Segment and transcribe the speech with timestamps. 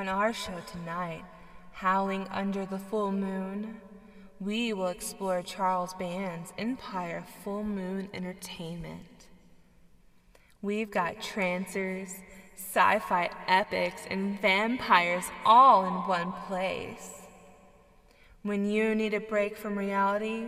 [0.00, 1.24] On our show tonight,
[1.72, 3.82] Howling Under the Full Moon,
[4.40, 9.26] we will explore Charles Band's Empire Full Moon Entertainment.
[10.62, 12.14] We've got trancers,
[12.56, 17.10] sci fi epics, and vampires all in one place.
[18.42, 20.46] When you need a break from reality,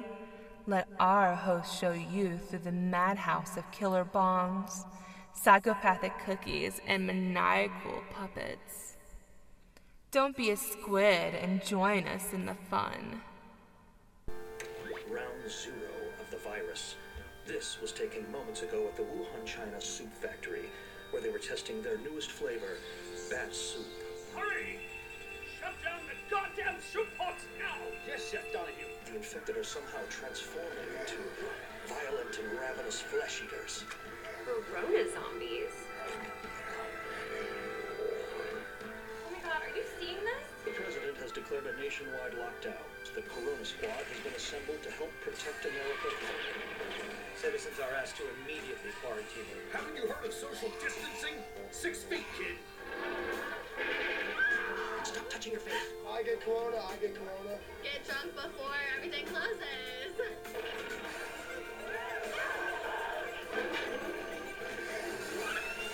[0.67, 4.87] let our host show you through the madhouse of killer bombs,
[5.35, 8.82] psychopathic cookies, and maniacal puppets.
[10.13, 13.23] Don't be a squid and join us in the fun.
[15.09, 15.89] Round zero
[16.21, 16.97] of the virus.
[17.47, 20.69] This was taken moments ago at the Wuhan, China soup factory,
[21.13, 22.77] where they were testing their newest flavor,
[23.31, 23.87] bat soup.
[24.37, 24.81] Hurry!
[25.59, 27.81] Shut down the goddamn soup pots now!
[28.07, 28.93] Yes, Chef Donahue.
[29.07, 31.17] The infected are somehow transforming into
[31.89, 33.87] violent and ravenous flesh eaters.
[34.45, 35.73] Corona zombies.
[41.33, 42.85] Has declared a nationwide lockdown.
[43.15, 46.09] The Corona Squad has been assembled to help protect America.
[47.37, 49.49] Citizens are asked to immediately quarantine.
[49.73, 51.41] Haven't you heard of social distancing?
[51.71, 52.57] Six feet, kid.
[55.05, 55.89] Stop touching your face.
[56.11, 57.57] I get corona, I get corona.
[57.83, 60.13] Get drunk before everything closes.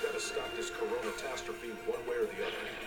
[0.03, 2.78] Gotta stop this corona catastrophe one way or the other.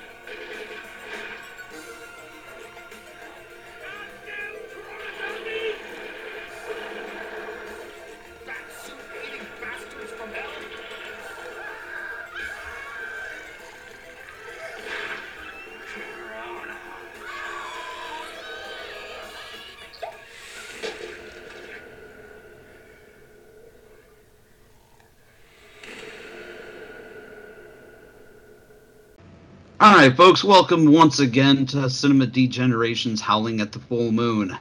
[29.81, 34.55] All right, folks, welcome once again to Cinema Degeneration's Howling at the Full Moon.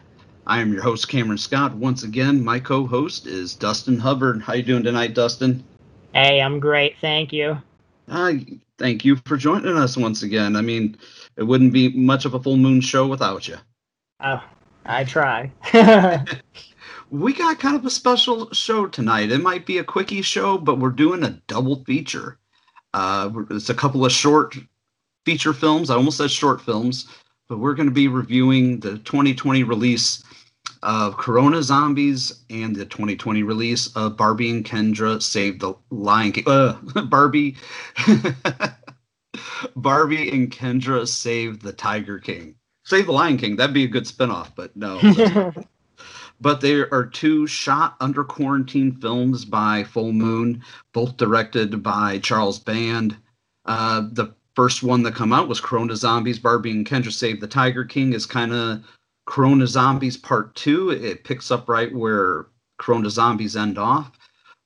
[0.47, 1.75] I am your host, Cameron Scott.
[1.75, 4.41] Once again, my co-host is Dustin Hubbard.
[4.41, 5.63] How you doing tonight, Dustin?
[6.15, 7.59] Hey, I'm great, thank you.
[8.09, 8.33] Uh,
[8.79, 10.57] thank you for joining us once again.
[10.57, 10.97] I mean,
[11.37, 13.59] it wouldn't be much of a full moon show without you.
[14.21, 14.43] Oh,
[14.87, 15.53] I try.
[17.11, 19.31] we got kind of a special show tonight.
[19.31, 22.39] It might be a quickie show, but we're doing a double feature.
[22.95, 24.57] Uh, it's a couple of short
[25.25, 25.91] feature films.
[25.91, 27.07] I almost said short films,
[27.49, 30.23] but we're going to be reviewing the 2020 release
[30.83, 36.45] of Corona Zombies and the 2020 release of Barbie and Kendra Save the Lion King.
[36.47, 36.73] Uh,
[37.05, 37.57] Barbie.
[39.77, 42.55] Barbie and Kendra Save the Tiger King.
[42.85, 43.57] Save the Lion King.
[43.57, 44.99] That'd be a good spinoff, but no.
[46.41, 52.59] but there are two shot under quarantine films by Full Moon, both directed by Charles
[52.59, 53.17] Band.
[53.67, 57.47] Uh, the first one that come out was Corona Zombies, Barbie and Kendra Save the
[57.47, 58.85] Tiger King is kind of
[59.25, 60.91] Corona Zombies Part 2.
[60.91, 62.45] It picks up right where
[62.77, 64.13] Corona Zombies end off.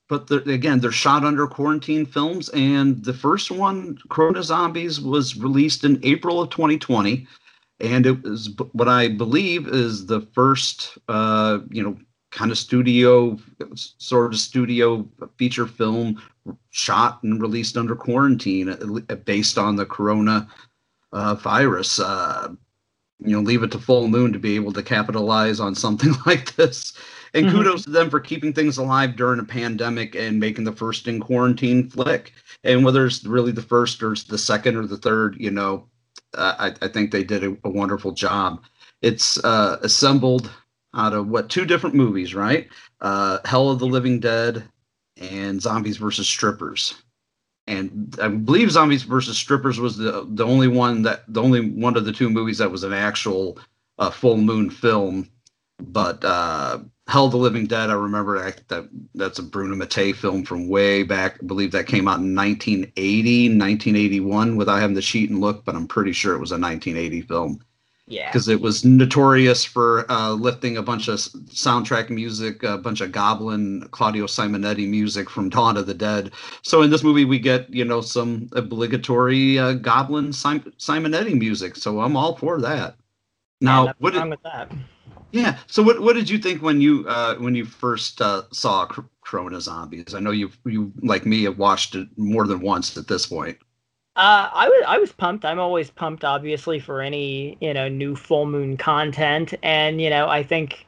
[0.09, 2.49] But they're, again, they're shot under quarantine films.
[2.49, 7.29] And the first one, Corona Zombies, was released in April of 2020.
[7.79, 11.97] And it was what I believe is the first, uh, you know,
[12.35, 13.39] kind of studio,
[13.75, 15.09] sort of studio
[15.39, 16.21] feature film
[16.71, 18.77] shot and released under quarantine
[19.25, 20.49] based on the corona
[21.13, 22.01] uh, virus.
[22.01, 22.49] Uh,
[23.21, 26.55] you know, leave it to Full Moon to be able to capitalize on something like
[26.57, 26.93] this.
[27.33, 27.57] And Mm-hmm.
[27.57, 31.21] kudos to them for keeping things alive during a pandemic and making the first in
[31.21, 32.33] quarantine flick.
[32.65, 35.89] And whether it's really the first or the second or the third, you know,
[36.35, 38.63] uh, I, I think they did a, a wonderful job.
[39.03, 40.51] It's uh, assembled
[40.95, 42.69] out of what two different movies, right?
[43.01, 44.65] Uh, Hell of the Living Dead
[45.21, 46.95] and Zombies versus Strippers.
[47.67, 51.97] and I believe Zombies versus Strippers was the the only one that the only one
[51.97, 53.59] of the two movies that was an actual
[53.99, 55.29] uh, full moon film.
[55.81, 60.13] But uh, Hell of the Living Dead, I remember that, that that's a Bruno Mattei
[60.13, 61.39] film from way back.
[61.43, 65.75] I believe that came out in 1980, 1981, without having the sheet and look, but
[65.75, 67.61] I'm pretty sure it was a 1980 film.
[68.07, 68.29] Yeah.
[68.31, 73.13] Because it was notorious for uh, lifting a bunch of soundtrack music, a bunch of
[73.13, 76.31] Goblin, Claudio Simonetti music from Dawn of the Dead.
[76.63, 81.77] So in this movie, we get you know some obligatory uh, Goblin Sim- Simonetti music.
[81.77, 82.97] So I'm all for that.
[83.63, 84.71] Now, yeah, what did, with that?
[85.33, 85.57] yeah.
[85.67, 88.87] So what what did you think when you uh, when you first uh, saw
[89.25, 90.15] Corona Zombies?
[90.15, 93.57] I know you you like me have watched it more than once at this point.
[94.17, 95.45] Uh, I was I was pumped.
[95.45, 100.29] I'm always pumped, obviously, for any you know new full moon content, and you know
[100.29, 100.87] I think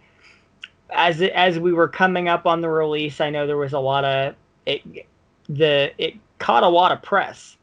[0.90, 4.04] as as we were coming up on the release, I know there was a lot
[4.04, 5.06] of it.
[5.48, 7.56] The it caught a lot of press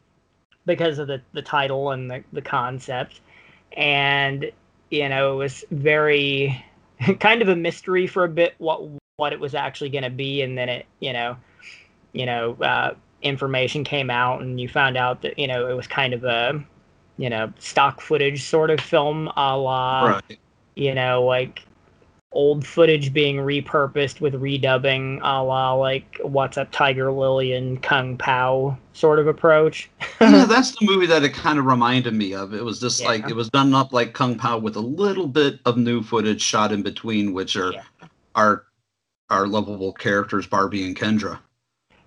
[0.66, 3.22] because of the the title and the the concept,
[3.74, 4.50] and
[4.90, 6.62] you know it was very
[7.20, 8.82] kind of a mystery for a bit what
[9.16, 11.38] what it was actually going to be, and then it you know
[12.12, 12.52] you know.
[12.60, 16.22] Uh, information came out and you found out that you know it was kind of
[16.24, 16.62] a
[17.16, 20.38] you know stock footage sort of film a la Right.
[20.76, 21.62] you know like
[22.32, 28.16] old footage being repurposed with redubbing a la like what's up tiger lily and kung
[28.18, 29.88] pao sort of approach
[30.20, 32.54] yeah, that's the movie that it kind of reminded me of.
[32.54, 33.08] It was just Yeah.
[33.08, 36.40] like it was done up like Kung Pao with a little bit of new footage
[36.40, 37.74] shot in between, which are
[38.34, 38.64] our
[39.30, 41.38] our lovable characters Barbie and Kendra.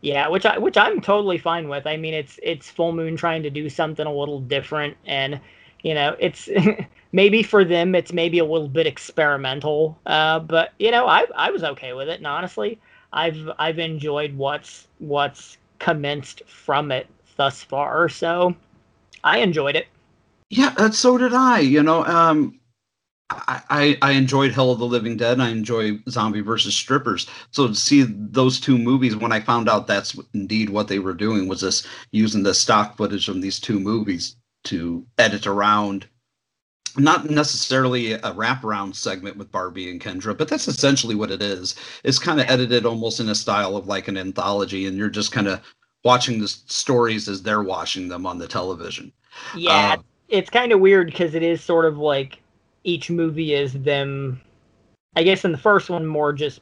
[0.02, 1.88] Yeah, which I which I'm totally fine with.
[1.88, 5.40] I mean, it's it's full moon trying to do something a little different, and
[5.82, 6.50] you know, it's
[7.12, 9.98] maybe for them it's maybe a little bit experimental.
[10.06, 12.80] Uh, but you know, I I was okay with it, and honestly,
[13.12, 18.10] I've I've enjoyed what's what's commenced from it thus far.
[18.10, 18.56] So
[19.24, 19.88] I enjoyed it.
[20.50, 21.60] Yeah, so did I.
[21.60, 22.60] You know, um,
[23.30, 25.40] I, I enjoyed Hell of the Living Dead.
[25.42, 27.28] I enjoy Zombie versus Strippers.
[27.52, 31.14] So to see those two movies, when I found out that's indeed what they were
[31.14, 36.08] doing, was this using the stock footage from these two movies to edit around.
[36.96, 41.76] Not necessarily a wraparound segment with Barbie and Kendra, but that's essentially what it is.
[42.04, 45.32] It's kind of edited almost in a style of like an anthology, and you're just
[45.32, 45.62] kind of
[46.04, 49.12] watching the stories as they're watching them on the television.
[49.54, 52.40] Yeah, Uh, it's kind of weird because it is sort of like
[52.88, 54.42] each movie is them.
[55.16, 56.62] I guess in the first one more just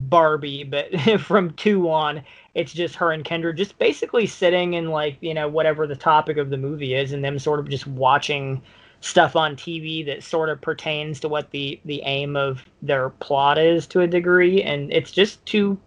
[0.00, 0.88] Barbie, but
[1.20, 2.22] from two on,
[2.54, 6.36] it's just her and Kendra just basically sitting in like you know whatever the topic
[6.36, 8.62] of the movie is, and them sort of just watching
[9.00, 13.58] stuff on TV that sort of pertains to what the the aim of their plot
[13.58, 15.78] is to a degree, and it's just two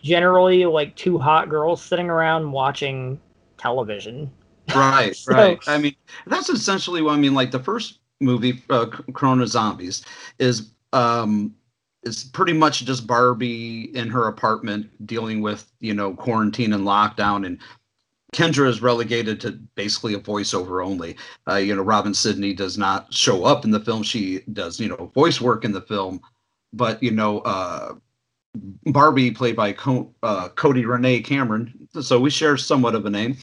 [0.00, 3.18] generally like two hot girls sitting around watching
[3.56, 4.30] television.
[4.76, 8.86] right So- right i mean that's essentially what i mean like the first movie uh,
[9.14, 10.04] corona zombies
[10.38, 11.54] is um
[12.02, 17.46] is pretty much just barbie in her apartment dealing with you know quarantine and lockdown
[17.46, 17.58] and
[18.34, 21.16] kendra is relegated to basically a voiceover only.
[21.48, 24.02] Uh, you know robin sydney does not show up in the film.
[24.02, 26.20] She does you know voice work in the film.
[26.72, 27.94] But you know uh
[28.86, 33.36] Barbie, played by Co- uh, Cody Renee Cameron, so we share somewhat of a name,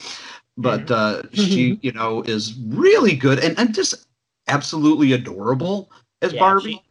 [0.57, 3.39] but uh, she, you know, is really good.
[3.39, 4.08] And, and just
[4.47, 6.81] absolutely adorable as Yeah, Barbie.
[6.81, 6.83] she-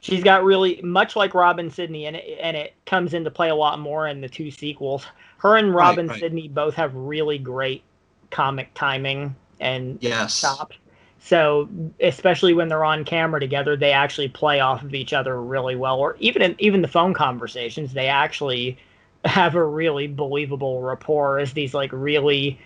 [0.00, 3.54] she's got really much like Robin Sydney, and it, and it comes into play a
[3.54, 5.06] lot more in the two sequels.
[5.38, 6.20] Her and Robin right.
[6.20, 7.82] Sydney both have really great
[8.30, 10.40] comic timing and Yes.
[10.40, 10.76] chops.
[11.18, 11.68] So
[12.00, 16.00] especially when they're on camera together, they actually play off of each other really well.
[16.00, 18.78] Or even in even the phone conversations, they actually
[19.24, 22.58] have a really believable rapport as these like really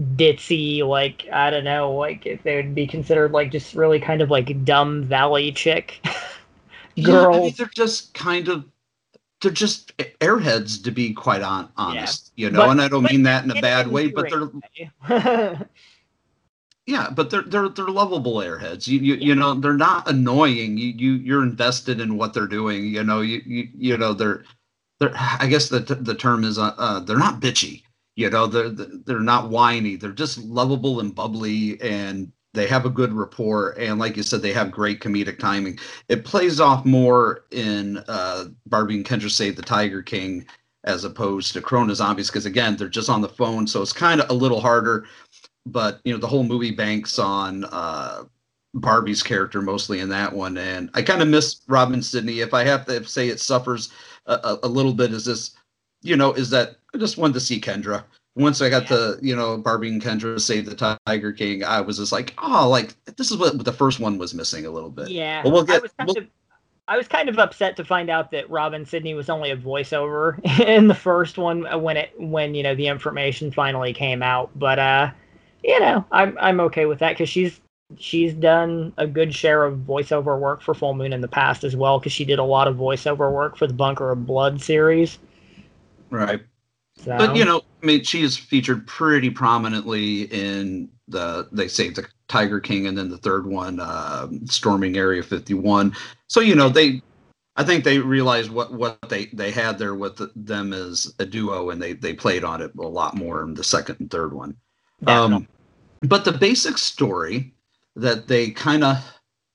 [0.00, 4.20] ditzy, like I don't know, like if they would be considered like just really kind
[4.20, 6.04] of like dumb valley chick
[6.96, 7.28] Yeah.
[7.28, 8.64] I mean, they're just kind of
[9.42, 13.22] they're just airheads to be quite on, honest, you know, But- and I don't mean
[13.24, 15.68] that in a bad way, but they're
[16.86, 18.86] yeah, but they're they're they're lovable airheads.
[18.86, 20.78] You you, you know they're not annoying.
[20.78, 22.84] You you you're invested in what they're doing.
[22.86, 24.44] You know you you, you know they're
[25.00, 25.12] they're.
[25.14, 27.82] I guess the the term is uh, uh they're not bitchy.
[28.16, 29.96] You know they're they're not whiny.
[29.96, 33.72] They're just lovable and bubbly, and they have a good rapport.
[33.78, 35.78] And like you said, they have great comedic timing.
[36.08, 40.46] It plays off more in uh Barbie and Kendra Save the Tiger King
[40.84, 44.20] as opposed to Corona Zombies because again they're just on the phone, so it's kind
[44.20, 45.06] of a little harder
[45.66, 48.24] but you know the whole movie banks on uh
[48.74, 52.40] Barbie's character mostly in that one, and I kind of miss Robin Sydney.
[52.40, 53.90] If I have to say it suffers
[54.26, 55.56] a, a little bit, is this,
[56.06, 58.04] you know, is that I just wanted to see Kendra.
[58.36, 61.98] once I got the you know Barbie and Kendra save the Tiger King, I was
[61.98, 65.08] just like, oh, like this is what the first one was missing a little bit.
[65.10, 65.82] Yeah, but we'll I get.
[65.82, 66.28] was kind we'll- of,
[66.88, 70.38] I was kind of upset to find out that Robin Sydney was only a voiceover
[70.60, 74.50] in the first one uh, when it when you know the information finally came out.
[74.56, 75.10] But uh,
[75.64, 77.60] you know, I'm I'm okay with that because she's
[77.98, 81.74] she's done a good share of voiceover work for Full Moon in the past as
[81.74, 85.18] well because she did a lot of voiceover work for the Bunker of Blood series.
[86.10, 86.40] Right.
[86.98, 87.16] So.
[87.18, 92.06] But you know, I mean, she is featured pretty prominently in the they saved the
[92.28, 95.94] Tiger King, and then the third one, uh, storming Area 51.
[96.26, 97.02] So you know, they,
[97.56, 101.70] I think they realized what what they they had there with them as a duo,
[101.70, 104.56] and they they played on it a lot more in the second and third one.
[105.06, 105.46] Um,
[106.00, 107.52] but the basic story
[107.94, 108.98] that they kind of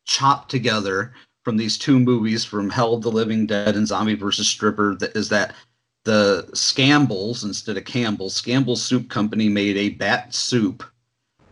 [0.06, 4.48] chopped together from these two movies, from Hell of the Living Dead and Zombie versus
[4.48, 5.56] Stripper, that is that
[6.04, 10.84] the Scambles instead of Campbell's Campbell's Soup Company made a bat soup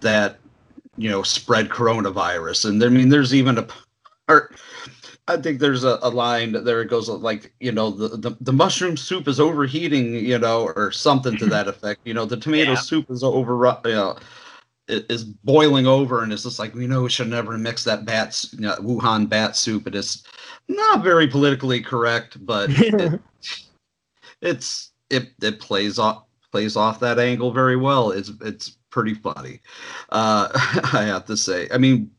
[0.02, 0.40] that
[0.98, 3.68] you know spread coronavirus, and I mean, there's even a
[4.28, 4.56] part.
[5.28, 6.82] I think there's a, a line there.
[6.82, 10.92] It goes like, you know, the, the, the mushroom soup is overheating, you know, or
[10.92, 12.02] something to that effect.
[12.04, 12.76] You know, the tomato Yeah.
[12.76, 13.54] soup is over,
[13.86, 14.18] you know,
[14.88, 18.44] is boiling over, and it's just like, we know we should never mix that bat,
[18.54, 19.86] you know, Wuhan bat soup.
[19.86, 20.24] It is
[20.68, 23.22] not very politically correct, but it,
[24.42, 28.12] it's it it plays off plays off that angle very well.
[28.12, 29.62] It's it's pretty funny.
[30.10, 30.50] Uh,
[30.94, 31.68] I have to say.
[31.74, 32.12] I mean,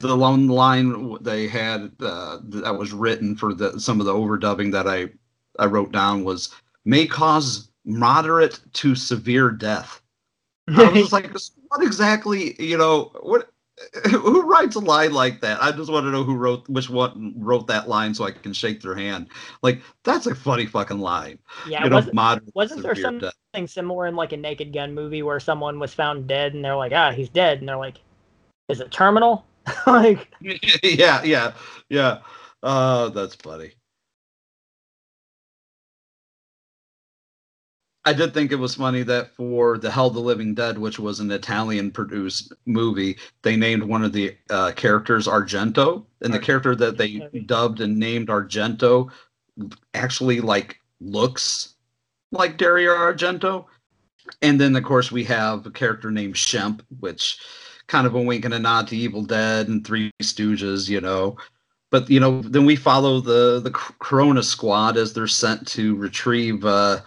[0.00, 4.72] the lone line they had uh, that was written for the some of the overdubbing
[4.72, 5.10] that I
[5.58, 6.54] I wrote down was
[6.84, 10.00] may cause moderate to severe death.
[10.68, 11.30] I was like,
[11.68, 12.60] what exactly?
[12.62, 13.49] You know what?
[14.10, 15.62] Who writes a line like that?
[15.62, 18.52] I just want to know who wrote which one wrote that line so I can
[18.52, 19.28] shake their hand.
[19.62, 21.38] Like that's a funny fucking line.
[21.66, 23.34] Yeah, you know, wasn't, wasn't there severe death.
[23.54, 26.76] something similar in like a Naked Gun movie where someone was found dead and they're
[26.76, 27.98] like, ah, he's dead, and they're like,
[28.68, 29.46] is it terminal?
[29.86, 30.28] like,
[30.82, 31.52] yeah, yeah,
[31.88, 32.18] yeah.
[32.62, 33.72] Uh, that's funny.
[38.04, 40.98] I did think it was funny that for the Hell of the Living Dead, which
[40.98, 46.38] was an Italian produced movie, they named one of the uh, characters Argento, and the
[46.38, 49.10] character that they dubbed and named Argento
[49.92, 51.74] actually like looks
[52.32, 53.66] like Dario Argento.
[54.40, 57.38] And then of course we have a character named Shemp, which
[57.86, 61.36] kind of a wink and a nod to Evil Dead and Three Stooges, you know.
[61.90, 66.64] But you know, then we follow the the Corona Squad as they're sent to retrieve
[66.64, 67.00] uh,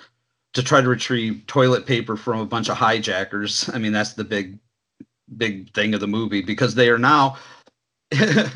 [0.54, 3.70] to try to retrieve toilet paper from a bunch of hijackers.
[3.74, 4.60] I mean, that's the big
[5.38, 7.38] big thing of the movie because they are now.
[8.10, 8.54] this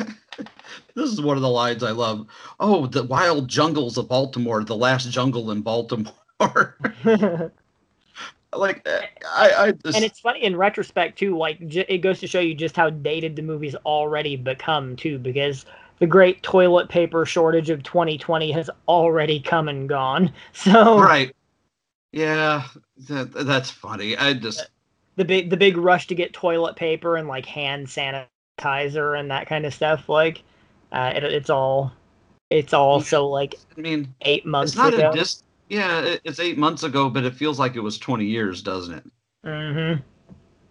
[0.95, 2.27] is one of the lines I love.
[2.59, 6.13] Oh, the wild jungles of Baltimore, the last jungle in Baltimore.
[8.53, 11.37] like eh, I, I just, and it's funny in retrospect too.
[11.37, 15.17] Like, j- it goes to show you just how dated the movie's already become too,
[15.17, 15.65] because
[15.99, 20.31] the great toilet paper shortage of 2020 has already come and gone.
[20.53, 21.33] So right.
[22.11, 22.67] Yeah,
[23.09, 24.17] that, that's funny.
[24.17, 24.69] I just
[25.17, 29.47] the big the big rush to get toilet paper and like hand sanitizer and that
[29.47, 30.43] kind of stuff like
[30.91, 31.91] uh, it, it's all
[32.49, 35.11] it's all so like I mean eight months it's not ago.
[35.11, 35.43] a dis.
[35.69, 38.93] Yeah, it, it's eight months ago, but it feels like it was twenty years, doesn't
[38.93, 39.03] it?
[39.45, 40.01] mm-hmm.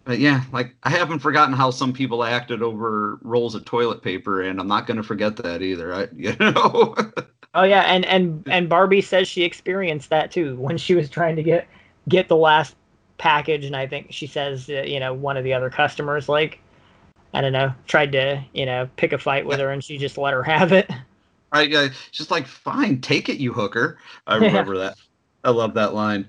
[0.04, 4.42] But yeah, like I haven't forgotten how some people acted over rolls of toilet paper,
[4.42, 5.92] and I'm not going to forget that either.
[5.92, 6.94] I, you know.
[7.56, 11.36] Oh yeah, and and and Barbie says she experienced that too when she was trying
[11.36, 11.66] to get
[12.06, 12.76] get the last
[13.16, 16.60] package, and I think she says uh, you know one of the other customers like
[17.32, 20.18] I don't know tried to you know pick a fight with her, and she just
[20.18, 20.90] let her have it.
[21.50, 21.70] Right?
[21.70, 23.96] Yeah, just like fine, take it, you hooker.
[24.26, 24.98] I remember that.
[25.42, 26.28] I love that line.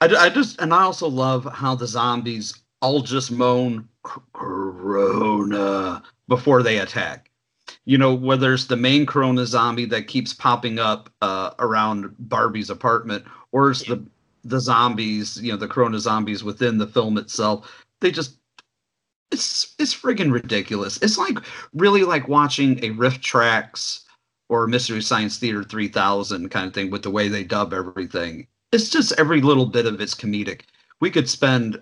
[0.00, 6.62] I, I just and I also love how the zombies all just moan Corona before
[6.62, 7.27] they attack.
[7.88, 12.68] You know, whether it's the main Corona zombie that keeps popping up uh, around Barbie's
[12.68, 14.04] apartment, or it's the
[14.44, 17.86] the zombies, you know, the Corona zombies within the film itself.
[18.00, 18.36] They just
[19.30, 20.98] it's it's friggin' ridiculous.
[21.00, 21.38] It's like
[21.72, 24.04] really like watching a RiffTrax
[24.50, 28.46] or Mystery Science Theater 3000 kind of thing with the way they dub everything.
[28.70, 30.64] It's just every little bit of it's comedic.
[31.00, 31.80] We could spend,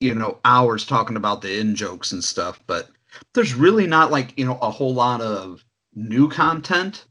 [0.00, 2.90] you know, hours talking about the in jokes and stuff, but
[3.34, 7.06] there's really not like, you know, a whole lot of new content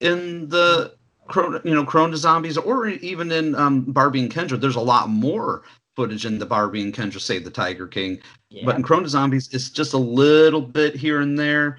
[0.00, 0.94] in the
[1.28, 4.60] Corona, you know, Corona Zombies or even in um, Barbie and Kendra.
[4.60, 5.62] There's a lot more
[5.96, 8.18] footage in the Barbie and Kendra Save the Tiger King.
[8.64, 11.78] But in Corona Zombies, it's just a little bit here and there.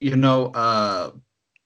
[0.00, 1.12] You know, uh,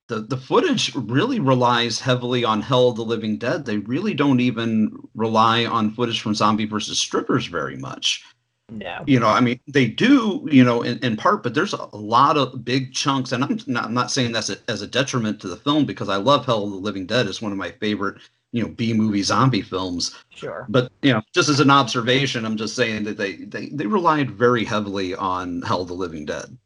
[0.09, 3.65] the the footage really relies heavily on Hell of the Living Dead.
[3.65, 8.25] They really don't even rely on footage from Zombie versus Strippers very much.
[8.69, 9.05] No.
[9.07, 12.37] You know, I mean, they do, you know, in, in part, but there's a lot
[12.37, 15.49] of big chunks, and I'm not, I'm not saying that's a, as a detriment to
[15.49, 17.29] the film because I love Hell of the Living Dead.
[17.29, 18.17] It's one of my favorite,
[18.51, 20.17] you know, B movie zombie films.
[20.31, 20.67] Sure.
[20.69, 24.33] But you know, just as an observation, I'm just saying that they they they relied
[24.33, 26.57] very heavily on Hell of the Living Dead.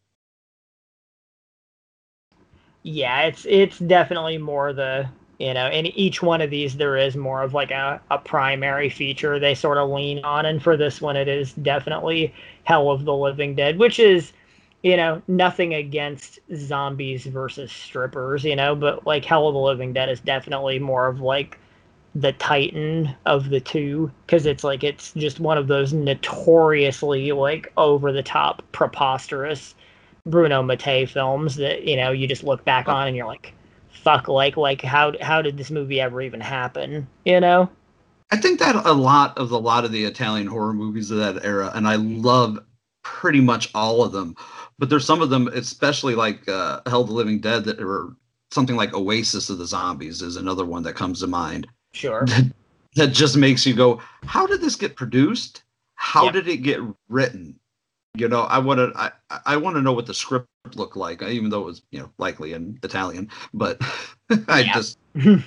[2.82, 5.06] Yeah, it's it's definitely more the
[5.40, 8.90] you know in each one of these there is more of like a, a primary
[8.90, 12.32] feature they sort of lean on and for this one it is definitely
[12.64, 14.32] hell of the living dead which is
[14.82, 19.92] you know nothing against zombies versus strippers you know but like hell of the living
[19.92, 21.58] dead is definitely more of like
[22.14, 27.72] the titan of the two because it's like it's just one of those notoriously like
[27.78, 29.74] over the top preposterous
[30.26, 33.54] bruno mattei films that you know you just look back on and you're like
[34.02, 37.68] fuck like like how how did this movie ever even happen you know?
[38.32, 41.44] I think that a lot of a lot of the italian horror movies of that
[41.44, 42.58] era and i love
[43.02, 44.34] pretty much all of them
[44.78, 48.10] but there's some of them especially like uh hell the living dead that are
[48.50, 51.68] something like oasis of the zombies is another one that comes to mind.
[51.92, 52.24] Sure.
[52.26, 52.52] That,
[52.96, 55.62] that just makes you go how did this get produced?
[55.94, 56.32] How Yep.
[56.34, 57.59] did it get written
[58.14, 59.10] you know i want to i
[59.46, 62.10] i want to know what the script looked like even though it was you know
[62.18, 63.80] likely in italian but
[64.48, 64.72] i Yeah.
[64.72, 64.98] just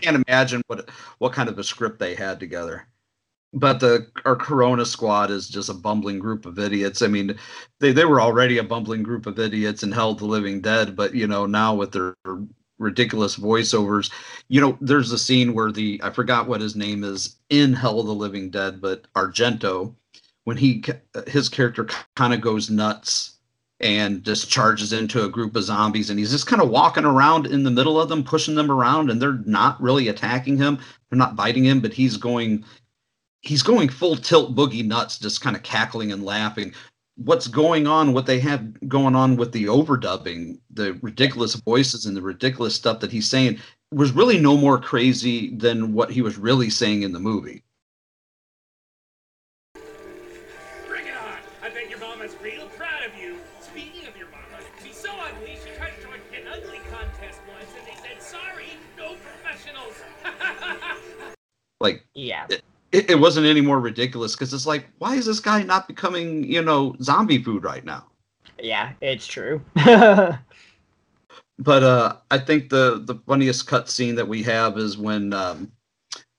[0.01, 0.89] can't imagine what
[1.19, 2.87] what kind of a script they had together
[3.53, 7.37] but the our corona squad is just a bumbling group of idiots i mean
[7.79, 11.13] they they were already a bumbling group of idiots and held the living dead but
[11.15, 12.15] you know now with their
[12.79, 14.11] ridiculous voiceovers
[14.49, 17.99] you know there's a scene where the i forgot what his name is in hell
[17.99, 19.93] of the living dead but argento
[20.43, 20.83] when he
[21.27, 23.37] his character kind of goes nuts
[23.79, 27.45] and just charges into a group of zombies and he's just kind of walking around
[27.45, 30.79] in the middle of them pushing them around and they're not really attacking him.
[31.09, 32.63] They're not biting him but he's going
[33.41, 36.73] he's going full tilt boogie nuts just kind of cackling and laughing.
[37.15, 42.17] What's going on what they have going on with the overdubbing the ridiculous voices and
[42.17, 43.59] the ridiculous stuff that he's saying
[43.91, 47.63] was really no more crazy than what he was really saying in the movie
[61.83, 62.47] like yeah.
[62.91, 66.43] it, it, wasn't any more ridiculous because it's like why is this guy not becoming
[66.43, 68.07] you know zombie food right now?
[68.57, 69.61] Yeah it's true.
[71.59, 75.71] But uh i think the the funniest cut scene that we have is when um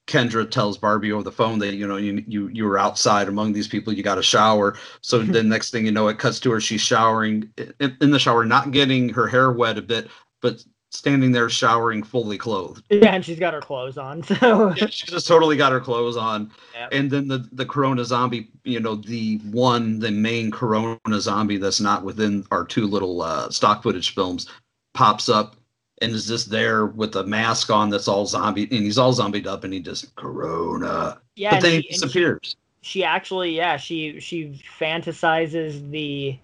[0.07, 3.53] kendra tells barbie over the phone that you know you you, you were outside among
[3.53, 4.77] these people you got a shower.
[5.01, 8.19] So then next thing you know it cuts to her she's showering in, in the
[8.19, 10.09] shower not getting her hair wet a bit
[10.41, 10.63] but
[10.95, 12.83] standing there showering fully clothed.
[12.89, 14.73] Yeah and she's got her clothes on so.
[14.75, 16.51] Yeah, she just totally got her clothes on.
[16.73, 16.89] Yep.
[16.91, 21.79] and then the the corona zombie you know the one the main corona zombie that's
[21.81, 24.47] not within our two little uh, stock footage films
[24.93, 25.55] pops up
[26.01, 29.47] and is just there with a mask on that's all zombie and he's all zombied
[29.47, 31.19] up and he just corona.
[31.35, 32.55] Yeah but and then she- he and she- disappears.
[32.81, 36.37] she actually yeah she she fantasizes the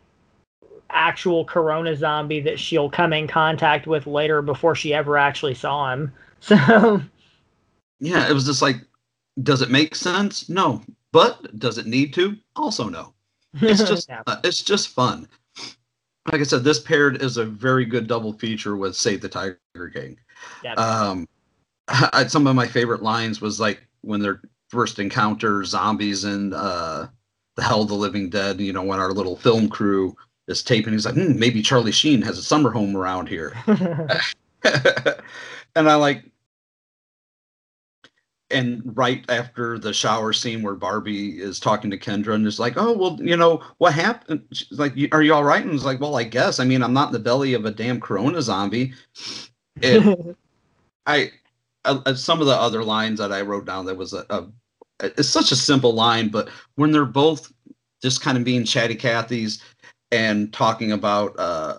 [0.93, 5.91] actual corona zombie that she'll come in contact with later before she ever actually saw
[5.91, 6.11] him.
[6.43, 6.99] So
[7.99, 8.77] yeah it was just like
[9.43, 10.49] does it make sense?
[10.49, 10.81] No.
[11.11, 12.35] But does it need to?
[12.55, 13.13] Also no.
[13.61, 14.23] It's just Yeah.
[14.25, 15.27] uh, it's just fun.
[16.31, 19.57] Like i said this paired is a very good double feature with save the tiger
[19.93, 20.17] king.
[20.63, 20.73] Yeah.
[20.73, 21.27] um
[21.87, 27.07] I, some of my favorite lines was like when they're first encounter zombies in uh
[27.55, 30.15] the hell of the living dead you know when our little film crew
[30.51, 33.53] is taping and he's like hmm, maybe charlie sheen has a summer home around here
[35.75, 36.23] and i like
[38.51, 42.73] and right after the shower scene where Barbie is talking to Kendra and is like,
[42.75, 45.99] "Oh, well, you know what happened?" She's like, "Are you all right?" And it's like,
[45.99, 46.59] "Well, I guess.
[46.59, 48.93] I mean, I'm not in the belly of a damn Corona zombie."
[49.81, 50.35] And
[51.05, 51.31] I,
[51.85, 54.47] uh, uh, some of the other lines that I wrote down, that was a, a,
[54.99, 57.51] it's such a simple line, but when they're both
[58.01, 59.63] just kind of being chatty Cathy's
[60.11, 61.77] and talking about uh,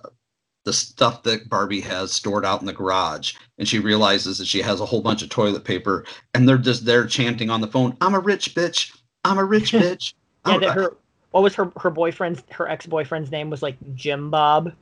[0.65, 4.63] the stuff that Barbie has stored out in the garage, and she realizes that she
[4.63, 7.97] has a whole bunch of toilet paper, and they're just there chanting on the phone,
[8.01, 10.15] "I'm a rich bitch, I'm a rich bitch."
[10.47, 10.97] yeah that her
[11.31, 14.73] what was her her boyfriend's her ex-boyfriend's name was like jim bob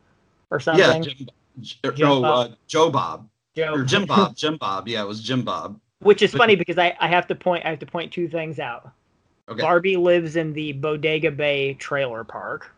[0.51, 1.29] or yeah, something Jim,
[1.61, 2.51] J- Jim no, Bob.
[2.51, 3.75] uh, Joe Bob Joe.
[3.75, 4.89] or Jim Bob, Jim Bob.
[4.89, 5.79] Yeah, it was Jim Bob.
[6.01, 8.27] which is But- funny because I, I have to point I have to point two
[8.27, 8.91] things out.
[9.51, 9.61] Okay.
[9.61, 12.73] Barbie lives in the Bodega Bay trailer park,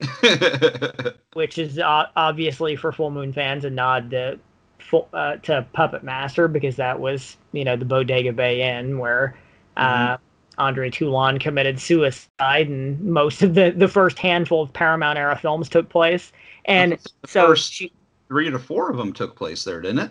[1.34, 4.38] which is uh, obviously for Full Moon fans a nod to
[4.78, 9.36] full, uh, to Puppet Master because that was you know the Bodega Bay Inn where
[9.76, 10.16] uh,
[10.58, 15.68] Andre Toulon committed suicide, and most of the the first handful of Paramount era films
[15.68, 16.32] took place.
[16.64, 17.92] And so first she,
[18.28, 20.10] three to four of them took place there, didn't it?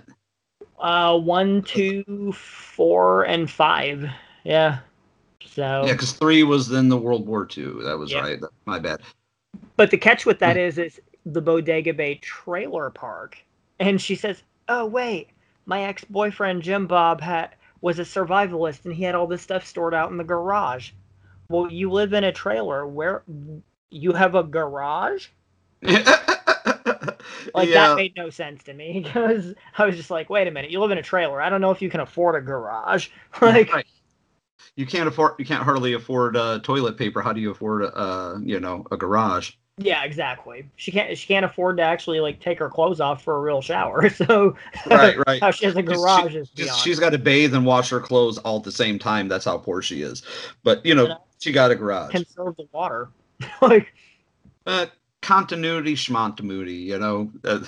[0.80, 4.10] uh, one, two, four, and five.
[4.43, 4.80] Yeah.
[5.45, 7.84] So Yeah, because three was then the World War II.
[7.84, 8.21] That was Yeah.
[8.21, 8.41] right.
[8.41, 9.02] That- My bad.
[9.80, 13.38] But the catch with that is, is the Bodega Bay trailer park,
[13.80, 15.30] and she says, "Oh wait,
[15.65, 19.94] my ex-boyfriend Jim Bob had was a survivalist, and he had all this stuff stored
[19.94, 20.92] out in the garage.
[21.48, 22.86] Well, you live in a trailer.
[22.86, 23.24] Where
[23.89, 25.28] you have a garage?
[27.56, 27.88] Like Yeah.
[27.88, 30.82] that made no sense to me because I was just like, wait a minute, you
[30.82, 31.42] live in a trailer.
[31.42, 33.08] I don't know if you can afford a garage.
[33.42, 33.86] like, Right.
[34.76, 35.36] You can't afford.
[35.39, 37.22] You can't hardly afford uh, toilet paper.
[37.22, 39.52] How do you afford, uh, you know, a garage?
[39.80, 40.70] Yeah, exactly.
[40.76, 41.18] She can't.
[41.18, 44.10] She can't afford to actually like take her clothes off for a real shower.
[44.13, 44.56] So
[44.89, 45.42] Right, right.
[45.42, 46.82] how she has a garage she- is she's- beyond.
[46.82, 49.28] she's got to bathe and wash her clothes all at the same time.
[49.28, 50.24] That's how poor she is.
[50.63, 52.12] But you know, she got a garage.
[52.12, 53.10] conserve the water.
[53.62, 53.94] like
[54.65, 54.88] Uh,
[55.22, 56.82] continuity, schmontamoody.
[56.84, 57.60] You know, uh,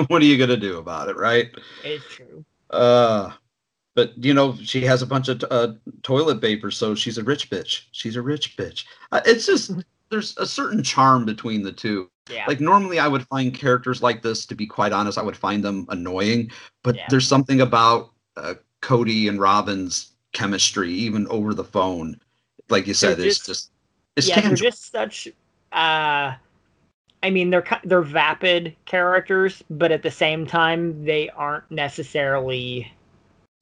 [0.06, 1.48] what are you gonna do about it, right?
[1.84, 2.44] it's true.
[2.70, 3.32] Uh,
[3.96, 5.72] but you know, she has a bunch of uh,
[6.04, 7.86] toilet paper, so she's a rich bitch.
[7.90, 8.84] She's a rich bitch.
[9.10, 9.72] Uh, it's just
[10.10, 12.10] there's a certain charm between the two.
[12.30, 12.44] Yeah.
[12.46, 14.46] Like normally, I would find characters like this.
[14.46, 16.50] To be quite honest, I would find them annoying.
[16.82, 17.06] But Yeah.
[17.10, 22.20] there's something about uh, Cody and Robin's chemistry, even over the phone.
[22.68, 23.70] Like you said, They're it's just- just
[24.16, 24.56] it's yeah, tangible.
[24.56, 25.28] they're just such.
[25.72, 26.34] Uh,
[27.22, 32.90] I mean, they're they're vapid characters, but at the same time, they aren't necessarily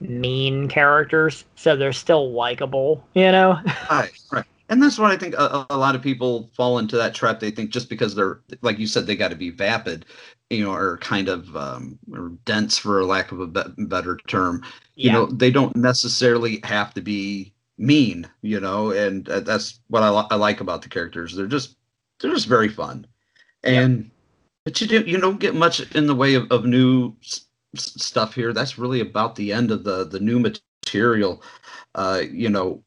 [0.01, 3.05] mean characters, so they're still likable.
[3.15, 3.59] You know?
[3.91, 4.45] Right, right.
[4.69, 7.41] And that's what I think a, a lot of people fall into that trap.
[7.41, 10.05] They think just because they're, like you said, they got to be vapid,
[10.51, 14.63] you know, or kind of um, or dense, for lack of a be- better term.
[14.95, 15.13] You Yeah.
[15.13, 20.09] know, they don't necessarily have to be mean, you know, and uh, that's what I,
[20.09, 21.35] I like about the characters.
[21.35, 21.77] They're just,
[22.21, 23.07] they're just very fun.
[23.63, 24.11] And,
[24.65, 28.35] but you do, you don't get much in the way of, of new s- stuff
[28.35, 28.53] here.
[28.53, 31.43] That's really about the end of the, the new material.
[31.95, 32.83] Uh, you know,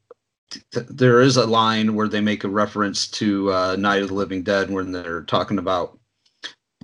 [0.72, 4.14] th- there is a line where they make a reference to uh, Night of the
[4.14, 5.98] Living Dead when they're talking about.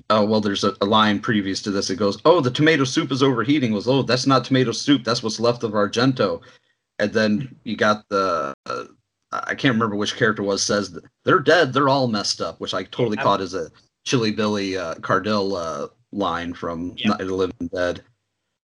[0.10, 1.90] Oh well, there's a, a line previous to this.
[1.90, 5.04] It goes, "Oh, the tomato soup is overheating." Was oh, that's not tomato soup.
[5.04, 6.42] That's what's left of Argento.
[7.00, 8.86] And then you got the uh,
[9.32, 11.74] I can't remember which character was says that they're dead.
[11.74, 13.24] They're all messed up, which I totally Yeah.
[13.24, 13.70] caught as a
[14.06, 18.02] Chilly Billy uh, Cardille uh, line from Night of the Living Dead.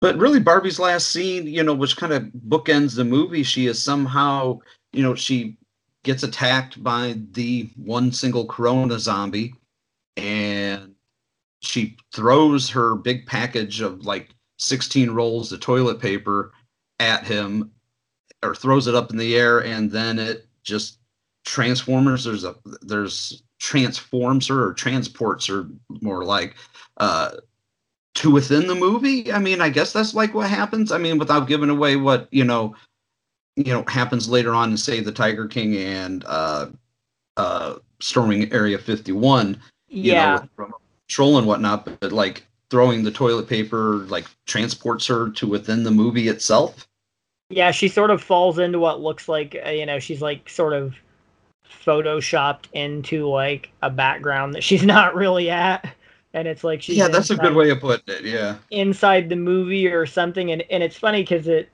[0.01, 3.81] But really, Barbie's last scene, you know, which kind of bookends the movie, she is
[3.81, 4.59] somehow,
[4.93, 5.57] you know, she
[6.03, 9.53] gets attacked by the one single Corona zombie,
[10.17, 10.95] and
[11.61, 16.51] she throws her big package of like 16 rolls of toilet paper
[16.99, 17.71] at him,
[18.43, 20.99] or throws it up in the air, and then it just
[21.45, 22.23] transformers.
[22.23, 25.67] There's a there's transforms her or transports her
[26.01, 26.55] more like
[26.97, 27.29] uh
[28.15, 29.31] to within the movie.
[29.31, 30.91] I mean, I guess that's like what happens.
[30.91, 32.75] I mean, without giving away what you know,
[33.55, 36.67] you know, happens later on in say the Tiger King and uh,
[37.37, 39.61] uh, storming Area 51.
[39.87, 40.27] You Yeah.
[40.27, 45.05] know, with remote control and whatnot, but, but like throwing the toilet paper like transports
[45.07, 46.87] her to within the movie itself.
[47.49, 50.71] Yeah, she sort of falls into what looks like uh, you know she's like sort
[50.73, 50.95] of
[51.67, 55.93] photoshopped into like a background that she's not really at,
[56.33, 58.23] and it's like she's yeah, that's a good way of putting it.
[58.23, 58.57] Yeah.
[58.71, 61.69] inside the movie or something and, and it's funny because it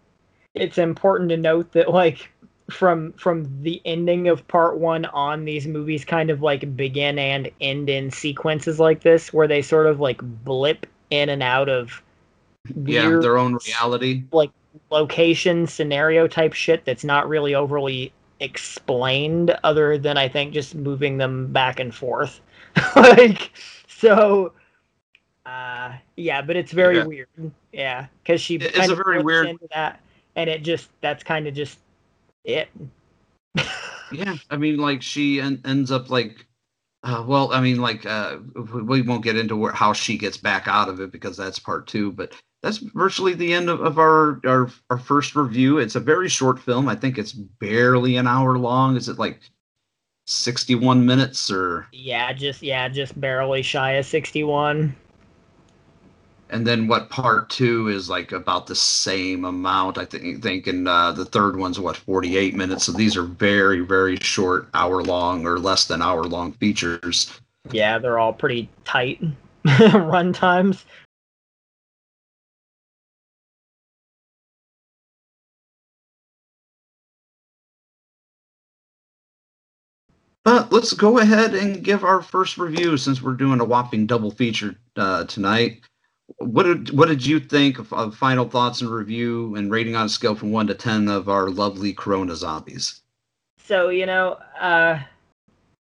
[0.61, 2.29] it's important to note that like
[2.69, 7.49] from from the ending of part one on these movies kind of like begin and
[7.61, 12.01] end in sequences like this where they sort of like blip in and out of
[12.85, 14.23] Yeah, their own reality.
[14.33, 14.51] like
[14.91, 21.17] location scenario type shit that's not really overly explained other than I think just moving
[21.17, 22.41] them back and forth.
[22.97, 23.51] like
[23.87, 24.51] so
[25.45, 27.05] uh yeah, but it's very Yeah.
[27.05, 27.27] weird.
[27.71, 30.01] Yeah, cuz she It- it's a very weird- that
[30.37, 31.79] and it just that's kind of just
[32.45, 32.69] it.
[34.11, 36.45] yeah i mean like she en- ends up like
[37.03, 38.37] uh, well i mean like uh,
[38.83, 41.87] we won't get into where, how she gets back out of it because that's part
[41.87, 45.99] two but that's virtually the end of, of our, our our first review it's a
[45.99, 49.41] very short film i think it's barely an hour long is it like
[50.25, 54.95] 61 minutes or Yeah, just yeah, just barely shy of 61
[56.49, 59.97] and then what part two is like about the same amount?
[59.97, 62.85] I think thinking uh, the third one's what 48 minutes?
[62.85, 67.39] So these are very very short hour long or less than hour long features.
[67.71, 69.21] Yeah they're all pretty tight
[69.93, 70.85] run times.
[80.47, 84.31] But let's go ahead and give our first review since we're doing a whopping double
[84.31, 85.81] feature uh, tonight.
[86.37, 90.07] What did what did you think of, of final thoughts and review and rating on
[90.07, 93.01] a scale from one to ten of our lovely Corona zombies?
[93.63, 94.99] So you know, uh,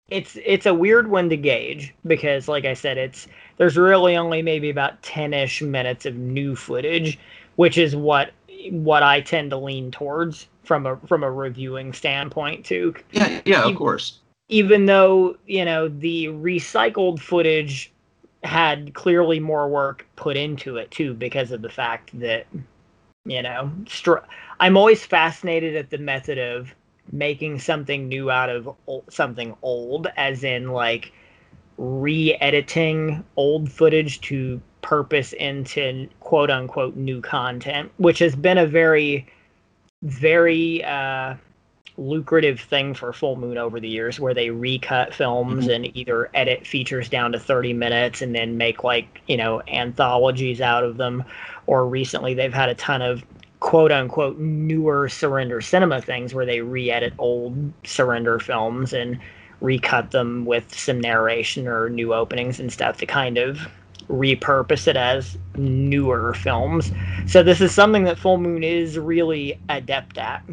[0.10, 4.42] it's it's a weird one to gauge because, like I said, it's there's really only
[4.42, 7.20] maybe about ten-ish minutes of new footage,
[7.56, 8.32] which is what
[8.70, 12.96] what I tend to lean towards from a from a reviewing standpoint too.
[13.12, 14.20] Yeah, yeah, of course.
[14.50, 17.92] Even though you know the recycled footage
[18.44, 22.46] had clearly more work put into it too, because of the fact that
[23.26, 24.26] you know str-
[24.60, 26.74] I'm always fascinated at the method of
[27.12, 28.70] making something new out of
[29.10, 31.12] something old, as in like
[31.78, 39.28] re-editing old footage to purpose into quote unquote new content, which has been a very,
[40.04, 41.36] very uh,
[41.98, 45.76] lucrative thing for Full Moon over the years, where they recut films Mhm.
[45.76, 50.62] and either edit features down to 30 minutes and then make like, you know, anthologies
[50.62, 51.24] out of them.
[51.66, 53.24] Or recently they've had a ton of
[53.60, 59.18] quote unquote newer surrender cinema things where they re-edit old surrender films and
[59.62, 63.68] recut them with some narration or new openings and stuff to kind of
[64.08, 66.92] repurpose it as newer films.
[67.26, 70.44] So this is something that Full Moon is really adept at.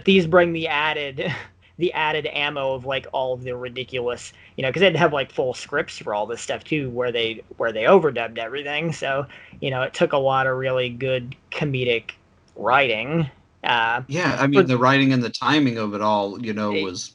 [0.00, 1.30] But these bring the added
[1.76, 5.30] the added ammo of like all of the ridiculous, you know, because they'd have like
[5.30, 8.94] full scripts for all this stuff too, where they where they overdubbed everything.
[8.94, 9.26] So
[9.60, 12.12] you know, it took a lot of really good comedic
[12.56, 13.30] writing.
[13.62, 17.14] Uh, Yeah, I mean the writing and the timing of it all, you know, was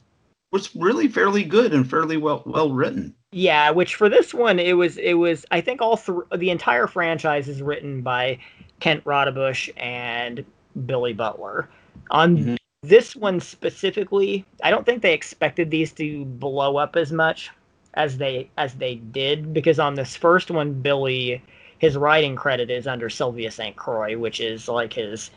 [0.52, 3.16] was really fairly good and fairly well well written.
[3.32, 6.86] Yeah, which for this one it was it was I think all thr the entire
[6.86, 8.38] franchise is written by
[8.78, 10.44] Kent Roudebush and
[10.86, 11.68] Billy Butler.
[12.12, 17.50] On this one specifically, I don't think they expected these to blow up as much
[17.94, 21.42] as they as they did because on this first one Billy
[21.78, 23.74] his writing credit is under Sylvia St.
[23.76, 25.30] Croix, which is like his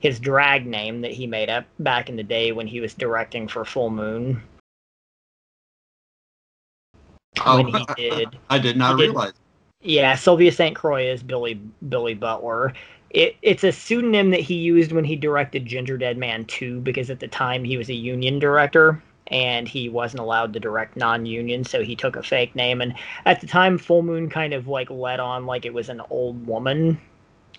[0.00, 3.46] his drag name that he made up back in the day when he was directing
[3.46, 4.42] for Full Moon.
[7.44, 9.32] Oh, when he did I did not did- realize.
[9.82, 10.76] Yeah, Sylvia St.
[10.76, 11.54] Croix is Billy
[11.88, 12.74] Billy Butler.
[13.10, 17.20] It, it's a pseudonym that he used when he directed Gingerdead Man 2 because at
[17.20, 21.82] the time he was a union director and he wasn't allowed to direct non-union so
[21.82, 22.94] he took a fake name and
[23.26, 26.46] at the time Full Moon kind of like led on like it was an old
[26.46, 27.00] woman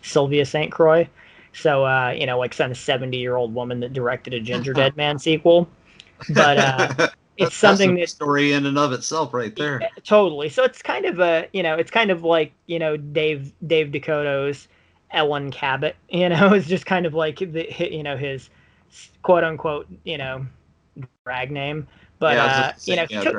[0.02, 0.72] Sylvia St.
[0.72, 1.08] Croix.
[1.54, 5.68] So uh, you know, like some 70-year-old woman that directed a Gingerdead Man sequel.
[6.34, 9.82] But uh it's something That's a that story in and of itself right there.
[10.04, 10.50] totally.
[10.50, 13.88] So it's kind of a you know, it's kind of like you know Dave Dave
[13.88, 14.68] DeCoteau's
[15.12, 15.96] Ellen Cabot.
[16.10, 18.50] You know, is just kind of like the you know his
[19.24, 20.46] quote unquote you know
[21.08, 21.88] drag name.
[22.20, 23.36] But Yeah, uh, you know, yeah, took-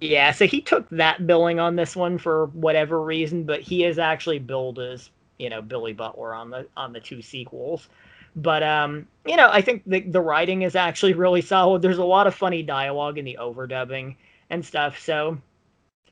[0.00, 3.98] yeah, so he took that billing on this one for whatever reason, but he is
[3.98, 7.88] actually billed as you know Billy Butler on the on the two sequels.
[8.36, 11.82] But um, you know, I think the the writing is actually really solid.
[11.82, 14.16] There's a lot of funny dialogue in the overdubbing
[14.50, 14.98] and stuff.
[14.98, 15.38] So,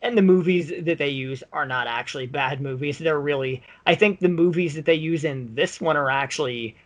[0.02, 2.98] and the movies that they use are not actually bad movies.
[2.98, 6.76] They're really, I think the movies that they use in this one are actually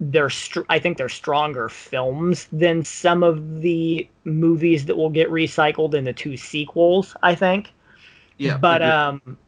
[0.00, 5.30] they're str- I think they're stronger films than some of the movies that will get
[5.30, 7.16] recycled in the two sequels.
[7.22, 7.72] I think.
[8.38, 9.38] Yeah, But um,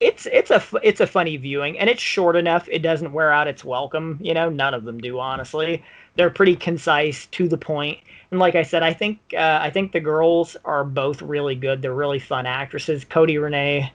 [0.00, 2.68] it's it's a it's a funny viewing, and it's short enough.
[2.70, 4.18] It doesn't wear out its welcome.
[4.22, 5.18] You know, none of them do.
[5.18, 5.84] Honestly,
[6.18, 7.98] they're pretty concise, to the point.
[8.30, 11.80] And like I said, I think uh, I think the girls are both really good.
[11.80, 13.04] They're really fun actresses.
[13.04, 13.90] Cody Renee,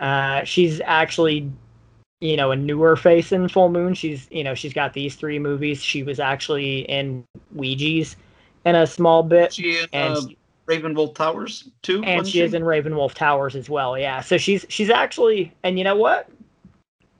[0.00, 1.52] uh, she's actually
[2.20, 3.94] you know a newer face in Full Moon.
[3.94, 5.80] She's you know she's got these three movies.
[5.80, 8.16] She was actually in Ouija's
[8.64, 10.28] in a small bit, She in and uh,
[10.66, 12.02] Ravenwolf Towers too.
[12.02, 13.98] and wasn't she is in Ravenwolf Towers as well.
[13.98, 16.28] Yeah, so she's she's actually, and you know what?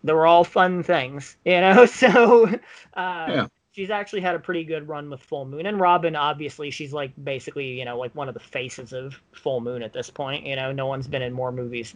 [0.02, 1.86] They were all fun things, you know.
[1.94, 2.46] So
[2.94, 3.46] uh, Yeah.
[3.74, 7.12] She's actually had a pretty good run with Full Moon, and Robin, obviously, she's like
[7.24, 10.46] basically, you know, like one of the faces of Full Moon at this point.
[10.46, 11.94] You know, no one's been in more movies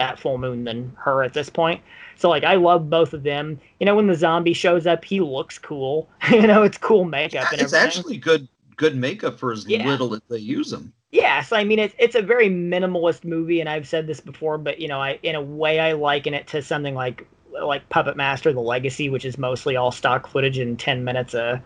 [0.00, 1.80] at Full Moon than her at this point.
[2.16, 3.60] So like, I love both of them.
[3.78, 6.08] You know, when the zombie shows up, he looks cool.
[6.30, 9.86] you know, it's cool makeup and It's actually good good makeup for as Yeah.
[9.86, 10.92] little as they use them.
[11.12, 14.80] Yes, I mean it's it's a very minimalist movie, and I've said this before, but
[14.80, 17.26] you know, I in a way I liken it to something like
[17.62, 21.60] like Puppet Master: The Legacy, which is mostly all stock footage and ten minutes of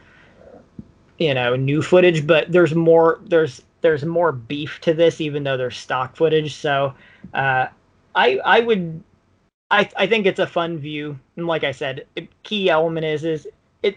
[1.19, 2.27] you know new footage.
[2.27, 6.55] But there's more there's there's more beef to this, even though there's stock footage.
[6.55, 6.95] So
[7.35, 7.67] uh,
[8.15, 9.03] I I would
[9.71, 13.25] I I think it's a fun view, and like I said, a key element is
[13.25, 13.49] is
[13.83, 13.97] it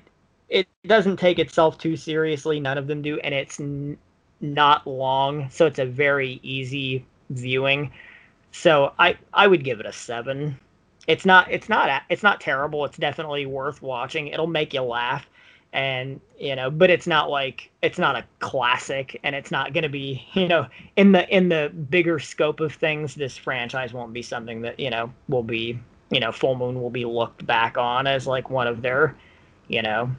[0.49, 2.60] it doesn't take itself too seriously.
[2.60, 3.97] None of them do, and it's n-
[4.41, 7.91] not long, so it's a very easy viewing.
[8.52, 10.60] So I I would give it a seven.
[11.10, 12.86] It's not it's not it's not terrible.
[12.86, 14.28] It's definitely worth watching.
[14.28, 15.28] It'll make you laugh,
[15.74, 19.82] and you know, but it's not like it's not a classic, and it's not going
[19.82, 20.67] to be you know
[20.98, 23.15] in the in the bigger scope of things.
[23.15, 25.80] This franchise won't be something that you know will be
[26.12, 29.15] you know Full Moon will be looked back on as like one of their
[29.67, 30.12] you know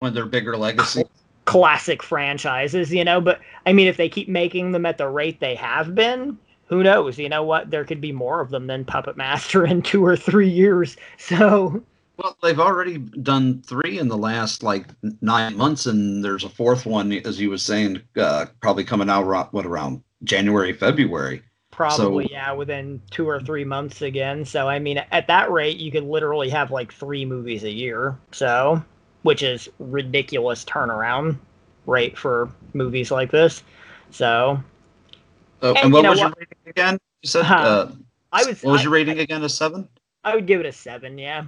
[0.00, 1.04] one of their bigger legacy
[1.44, 3.20] classic franchises, you know.
[3.20, 6.82] But I mean, if they keep making them at the rate they have been, who
[6.82, 7.18] knows?
[7.18, 7.70] You know what?
[7.70, 10.96] There could be more of them than Puppet Master in two or three years.
[11.18, 11.82] So.
[12.16, 14.86] Well, they've already done three in the last like
[15.20, 19.52] nine months, and there's a fourth one, as you was saying, uh, probably coming out
[19.52, 21.42] what around January, February.
[21.72, 24.44] Probably, so, yeah, within two or three months again.
[24.44, 28.16] So, I mean, at that rate, you could literally have like three movies a year.
[28.30, 28.80] So,
[29.22, 31.36] which is ridiculous turnaround
[31.86, 33.64] rate for movies like this.
[34.10, 34.62] So,
[35.64, 36.26] uh, and, and, what was what?
[36.26, 36.98] your rating again?
[37.22, 37.92] You said uh, uh,
[38.32, 38.62] I was.
[38.62, 39.42] What was I, your rating again?
[39.42, 39.88] A seven?
[40.22, 41.18] I would give it a seven.
[41.18, 41.44] Yeah.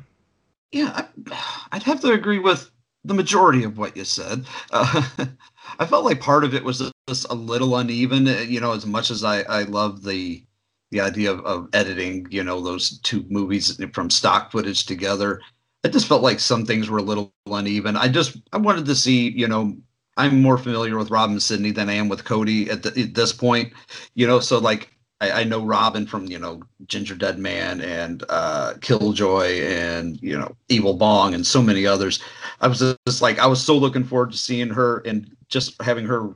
[0.72, 2.70] Yeah, I, would have to agree with
[3.04, 4.44] the majority of what you said.
[4.72, 5.02] Uh,
[5.78, 8.26] I felt like part of it was just a little uneven.
[8.26, 10.44] Uh, you know, as much as I I love the
[10.90, 15.40] the idea of, of editing, you know, those two movies from stock footage together.
[15.84, 17.96] I just felt like some things were a little uneven.
[17.96, 19.76] I just I wanted to see, you know,
[20.16, 23.32] I'm more familiar with Robin Sydney than I am with Cody at, the, at this
[23.32, 23.72] point,
[24.14, 24.40] you know.
[24.40, 30.20] So like I, I, know Robin from you know Gingerdead Man and uh, Killjoy and
[30.22, 32.22] you know Evil Bong and so many others.
[32.60, 36.06] I was just like I was so looking forward to seeing her and just having
[36.06, 36.34] her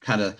[0.00, 0.36] kind of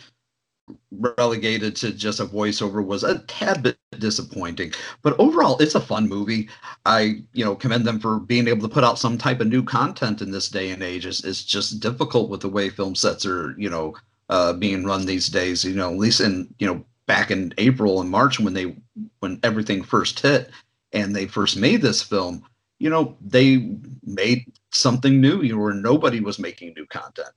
[0.91, 4.73] relegated to just a voiceover was a tad bit disappointing.
[5.03, 6.49] But overall, it's a fun movie.
[6.87, 9.63] I, you know, commend them for being able to put out some type of new
[9.63, 11.07] content in this day and age.
[11.07, 13.95] It's, it's just difficult with the way film sets are, you know,
[14.29, 15.65] uh, being run these days.
[15.65, 18.77] You know, at least in, you know, back in April and March when they
[19.21, 20.51] when everything first hit
[20.93, 22.45] and they first made this film,
[22.79, 27.33] you know, they made something new, you know, where nobody was making new content.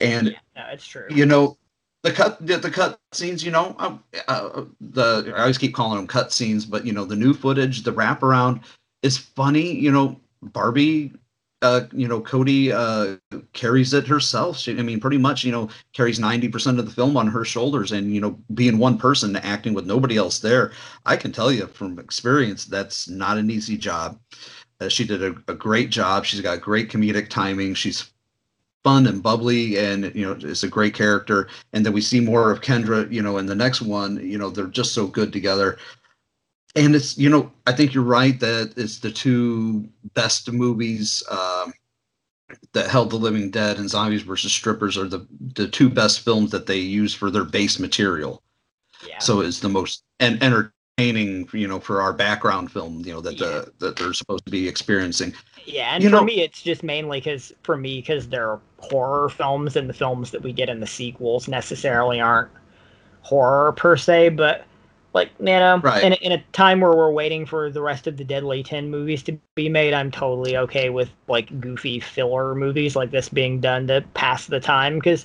[0.00, 1.06] And yeah, it's true.
[1.08, 1.56] You know,
[2.04, 3.96] the cut the, the cut scenes you know uh,
[4.28, 7.82] uh, the i always keep calling them cut scenes but you know the new footage
[7.82, 8.62] the wraparound
[9.02, 11.12] is funny you know barbie
[11.62, 13.16] uh, you know cody uh,
[13.54, 14.58] carries it herself.
[14.58, 17.90] She, i mean pretty much you know carries 90% of the film on her shoulders
[17.90, 20.72] and you know being one person acting with nobody else there.
[21.06, 24.20] I can tell you from experience that's not an easy job.
[24.78, 26.26] Uh, she did a, a great job.
[26.26, 27.72] She's got great comedic timing.
[27.72, 28.12] She's
[28.84, 31.48] fun and bubbly and you know it's a great character.
[31.72, 34.50] And then we see more of kendra you know in the next one you know
[34.50, 35.78] they're just so good together.
[36.76, 41.72] And it's you know i think you're right that it's the two best movies um,
[42.72, 46.50] that held the living dead and zombies versus strippers are the the two best films
[46.50, 48.42] that they use for their base material.
[49.06, 49.18] Yeah.
[49.18, 50.42] so it's the most and
[50.98, 53.46] entertaining you know for our background film you know that yeah.
[53.46, 55.34] the that they're supposed to be experiencing
[55.66, 59.28] yeah, and you for know, me, it's just mainly because for me, because they're horror
[59.28, 62.50] films, and the films that we get in the sequels necessarily aren't
[63.22, 64.64] horror per se, but
[65.14, 66.02] like you know, right.
[66.04, 69.22] in, in a time where we're waiting for the rest of the Deadly Ten movies
[69.24, 73.86] to be made, I'm totally okay with like goofy filler movies like this being done
[73.86, 75.24] to pass the time because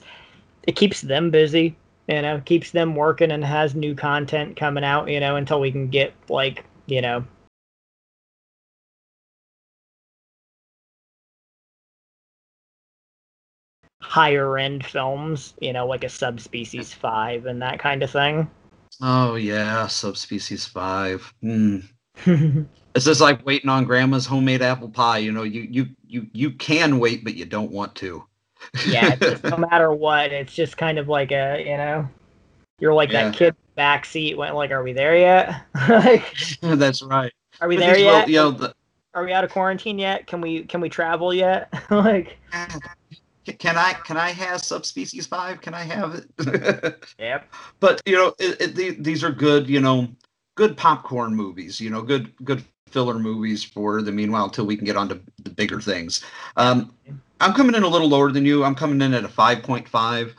[0.64, 1.76] it keeps them busy,
[2.10, 5.72] you know, keeps them working and has new content coming out, you know, until we
[5.72, 7.24] can get like you know
[14.02, 18.50] higher end films, you know, like a Subspecies 5 and that kind of thing.
[19.02, 21.34] Oh, yeah, Subspecies 5.
[21.44, 21.88] Mm.
[22.96, 25.20] it's just like waiting on grandma's homemade apple pie.
[25.20, 28.24] You know, you, you, you, you can wait, but you don't want to.
[28.88, 32.08] Yeah, no matter what, it's just kind of like a, you know,
[32.80, 33.30] you're like yeah.
[33.30, 35.66] that kid back seat went like, are we there yet?
[35.90, 36.26] like,
[36.62, 37.32] That's right.
[37.62, 38.28] Are we there yet?
[38.28, 38.74] you know, the,
[39.14, 40.28] are we out of quarantine yet?
[40.28, 41.74] Can we can we travel yet?
[41.90, 42.38] like
[43.58, 45.60] can I can I have subspecies five?
[45.62, 47.04] Can I have it?
[47.20, 47.52] yep.
[47.80, 49.68] But you know, it, it, these are good.
[49.70, 50.08] You know,
[50.56, 51.82] good popcorn movies.
[51.82, 55.20] You know, good good filler movies for the meanwhile until we can get on to
[55.44, 56.24] the bigger things.
[56.58, 56.94] Um,
[57.40, 58.64] I'm coming in a little lower than you.
[58.64, 60.36] I'm coming in at a five point five.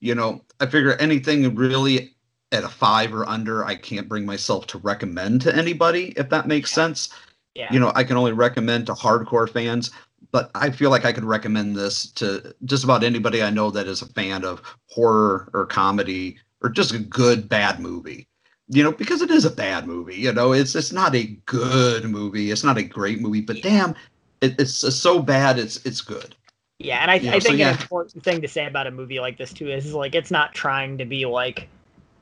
[0.00, 2.14] You know, I figure anything really
[2.52, 6.46] at a five or under, I can't bring myself to recommend to anybody if that
[6.46, 7.08] makes sense.
[7.54, 7.72] Yeah.
[7.72, 9.90] You know, I can only recommend to hardcore fans
[10.34, 13.86] but I feel like I could recommend this to just about anybody I know that
[13.86, 18.26] is a fan of horror or comedy or just a good bad movie.
[18.66, 20.16] You know, because it is a bad movie.
[20.16, 22.50] You know, it's it's not a good movie.
[22.50, 23.94] It's not a great movie, but damn,
[24.40, 25.58] it, it's, it's so bad.
[25.58, 26.34] It's it's good.
[26.78, 27.74] Yeah, and I, Yeah, I so think yeah.
[27.74, 30.54] an important thing to say about a movie like this too is, like it's not
[30.54, 31.68] trying to be like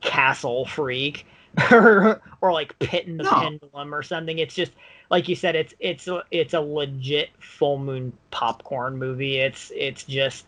[0.01, 1.25] Castle Freak
[1.71, 3.31] or or like Pit in the No.
[3.31, 4.39] Pendulum or something.
[4.39, 4.71] It's just
[5.09, 9.37] like you said, it's it's a- it's a legit full moon popcorn movie.
[9.39, 10.45] It's it's just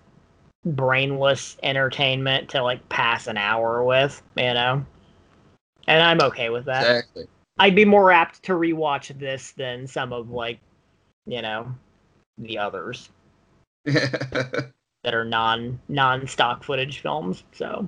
[0.66, 4.86] brainless entertainment to like pass an hour with, you know.
[5.88, 6.82] And I'm okay with that.
[6.82, 7.28] Exactly.
[7.60, 10.60] I'd be more apt to rewatch this than some of like,
[11.26, 11.74] you know,
[12.38, 13.10] the others
[13.86, 14.74] that
[15.06, 17.44] are non non stock footage films.
[17.52, 17.88] So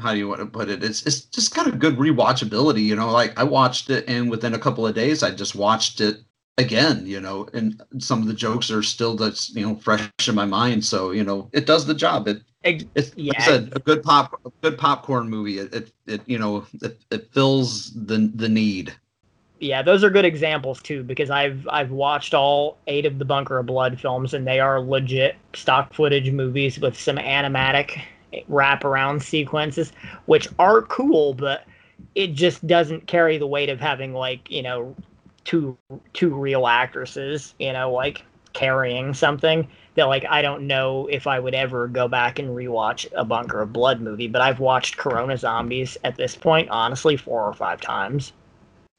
[0.00, 0.82] how do you want to put it?
[0.82, 3.10] It's it's just got a good rewatchability, you know.
[3.10, 6.22] Like I watched it, and within a couple of days, I just watched it
[6.56, 7.48] again, you know.
[7.52, 10.84] And some of the jokes are still that's you know fresh in my mind.
[10.84, 12.28] So you know, it does the job.
[12.28, 12.42] It
[12.94, 13.38] it's like.
[13.38, 15.58] I said, a good pop, a good popcorn movie.
[15.58, 18.94] It it, it you know it, it fills the the need.
[19.62, 23.60] Yeah, those are good examples too because I've I've watched all eight of the Bunker
[23.60, 28.02] of Blood films and they are legit stock footage movies with some animatic
[28.50, 29.92] wraparound sequences,
[30.26, 31.64] which are cool, but
[32.16, 34.96] it just doesn't carry the weight of having like you know
[35.44, 35.78] two
[36.12, 41.38] two real actresses, you know, like carrying something that like I don't know if I
[41.38, 45.36] would ever go back and rewatch a Bunker of Blood movie, but I've watched Corona
[45.36, 48.32] Zombies at this point honestly four or five times.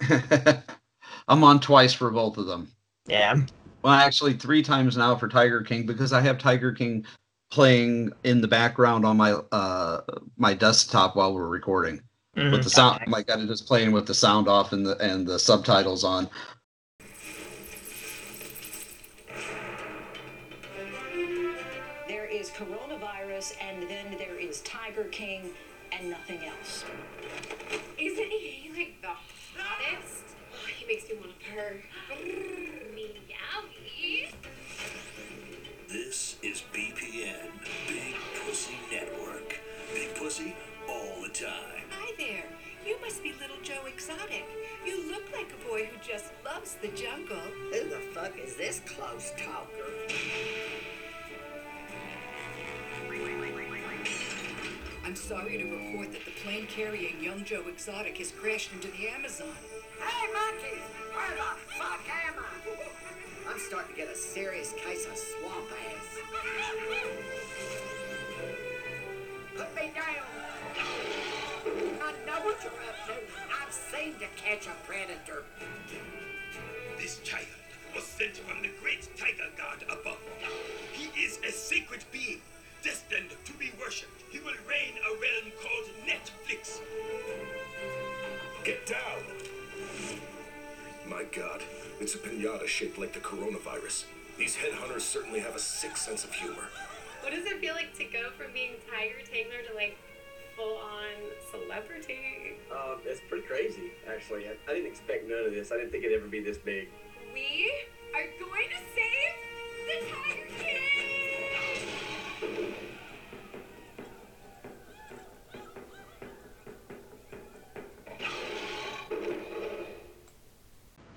[1.27, 2.69] I'm on twice for both of them.
[3.07, 3.35] Yeah.
[3.81, 7.05] Well, actually, three times now for Tiger King because I have Tiger King
[7.51, 10.01] playing in the background on my uh
[10.37, 12.01] my desktop while we're recording
[12.35, 12.51] Mhm.
[12.51, 13.03] with the sound.
[13.07, 16.29] Like I just playing with the sound off and the and the subtitles on.
[22.07, 25.51] There is coronavirus, and then there is Tiger King,
[25.91, 26.85] and nothing else.
[27.97, 29.13] Isn't he like the
[29.57, 30.23] hottest?
[30.53, 31.73] Oh, he makes me want to purr.
[35.89, 37.49] This is BPN,
[37.87, 38.13] Big
[38.45, 39.59] Pussy Network.
[39.91, 40.55] Big Pussy
[40.87, 41.85] all the time.
[41.89, 42.45] Hi there.
[42.85, 44.45] You must be little Joe Exotic.
[44.85, 47.41] You look like a boy who just loves the jungle.
[47.71, 49.89] Who the fuck is this close talker?
[55.03, 59.07] I'm sorry to report that the plane carrying young Joe Exotic has crashed into the
[59.09, 59.47] Amazon.
[60.05, 60.85] Hey, monkeys!
[61.13, 63.51] Where the fuck am I?
[63.51, 66.09] I'm starting to get a serious case of swamp ass.
[69.55, 70.25] Put me down!
[72.01, 73.13] I know what you're up to.
[73.61, 75.43] I've seen to catch a predator.
[76.97, 77.47] This child
[77.95, 80.19] was sent from the great tiger god above.
[80.91, 82.41] He is a sacred being,
[82.83, 83.31] destined
[92.15, 94.05] a pinata shaped like the coronavirus.
[94.37, 96.67] These headhunters certainly have a sick sense of humor.
[97.21, 99.97] What does it feel like to go from being Tiger Taylor to like
[100.57, 101.13] full on
[101.51, 102.57] celebrity?
[102.71, 104.47] Um, it's pretty crazy, actually.
[104.47, 105.71] I, I didn't expect none of this.
[105.71, 106.89] I didn't think it'd ever be this big.
[107.33, 107.71] We
[108.13, 109.12] are going to save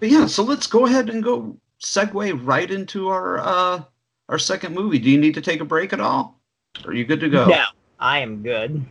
[0.07, 3.83] But yeah, so let's go ahead and go segue right into our uh
[4.29, 5.01] our second movie.
[5.01, 6.41] Do you need to take a break at all?
[6.85, 7.47] Are you good to go?
[7.47, 7.65] No,
[7.99, 8.87] I am good.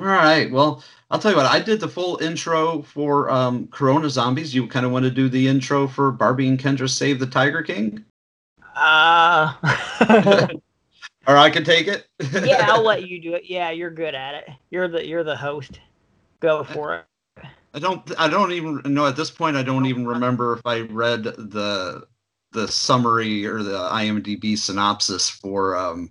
[0.00, 0.50] All right.
[0.50, 1.44] Well, I'll tell you what.
[1.44, 4.54] I did the full intro for um, Corona Zombies.
[4.54, 7.62] You kind of want to do the intro for Barbie and Kendra Save the Tiger
[7.62, 8.02] King,
[8.74, 9.52] Uh
[11.26, 12.06] or I can take it.
[12.32, 13.42] yeah, I'll let you do it.
[13.44, 14.48] Yeah, you're good at it.
[14.70, 15.80] You're the you're the host.
[16.40, 17.04] Go for it.
[17.76, 18.10] I don't.
[18.18, 19.54] I don't even know at this point.
[19.54, 22.06] I don't even remember if I read the
[22.52, 26.10] the summary or the IMDb synopsis for um,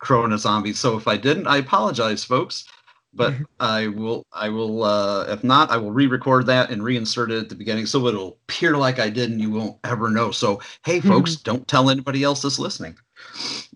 [0.00, 0.80] Corona Zombies.
[0.80, 2.64] So if I didn't, I apologize, folks.
[3.12, 4.24] But I will.
[4.32, 4.82] I will.
[4.82, 8.38] Uh, if not, I will re-record that and reinsert it at the beginning, so it'll
[8.48, 10.30] appear like I did, and you won't ever know.
[10.30, 12.96] So hey, folks, don't tell anybody else that's listening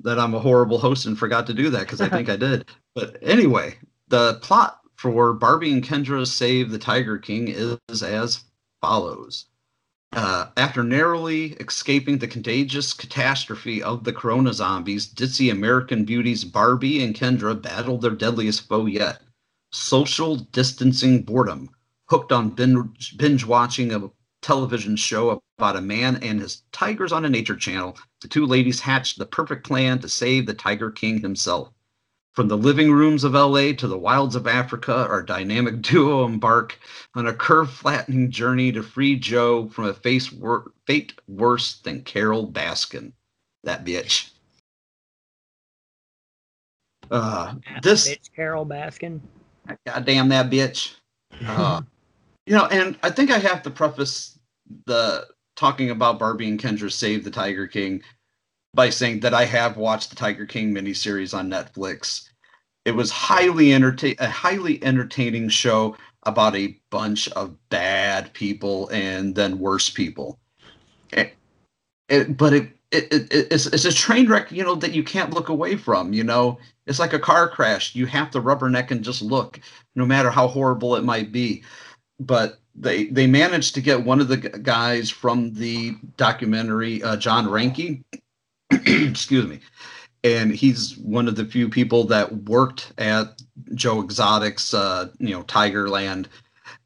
[0.02, 2.70] that I'm a horrible host and forgot to do that because I think I did.
[2.94, 3.76] But anyway,
[4.08, 8.44] the plot for Barbie and Kendra Save the Tiger King is as
[8.82, 9.46] follows.
[10.12, 17.04] Uh, after narrowly escaping the contagious catastrophe of the corona zombies, ditzy American beauties Barbie
[17.04, 19.22] and Kendra battled their deadliest foe yet
[19.70, 21.70] social distancing boredom.
[22.08, 24.10] Hooked on binge, binge watching a
[24.42, 28.80] television show about a man and his tigers on a nature channel, the two ladies
[28.80, 31.72] hatched the perfect plan to save the Tiger King himself.
[32.38, 36.78] From the living rooms of LA to the wilds of Africa, our dynamic duo embark
[37.16, 42.02] on a curve flattening journey to free Joe from a face wor- fate worse than
[42.02, 43.10] Carole Baskin.
[43.64, 44.30] that bitch.
[47.10, 49.18] Uh, this bitch Carole Baskin.
[49.84, 50.94] goddamn that bitch.
[51.44, 51.82] Uh,
[52.46, 54.38] you know, and I think I have to preface
[54.86, 55.26] the
[55.56, 58.00] talking about Barbie and Kendra Save the Tiger King
[58.74, 62.27] by saying that I have watched the Tiger King miniseries on Netflix.
[62.88, 69.34] It was highly entertain a highly entertaining show about a bunch of bad people and
[69.34, 70.38] then worse people.
[71.12, 71.34] It,
[72.08, 75.34] it, but it, it, it it's, it's a train wreck, you know, that you can't
[75.34, 76.14] look away from.
[76.14, 77.94] You know, it's like a car crash.
[77.94, 79.60] You have to rubberneck and just look,
[79.94, 81.62] no matter how horrible it might be.
[82.18, 87.48] But they they managed to get one of the guys from the documentary, uh, John
[87.48, 88.02] Reinke.
[88.70, 89.60] excuse me,
[90.24, 93.40] and he's one of the few people that worked at
[93.74, 96.26] Joe Exotic's, uh, you know, Tigerland.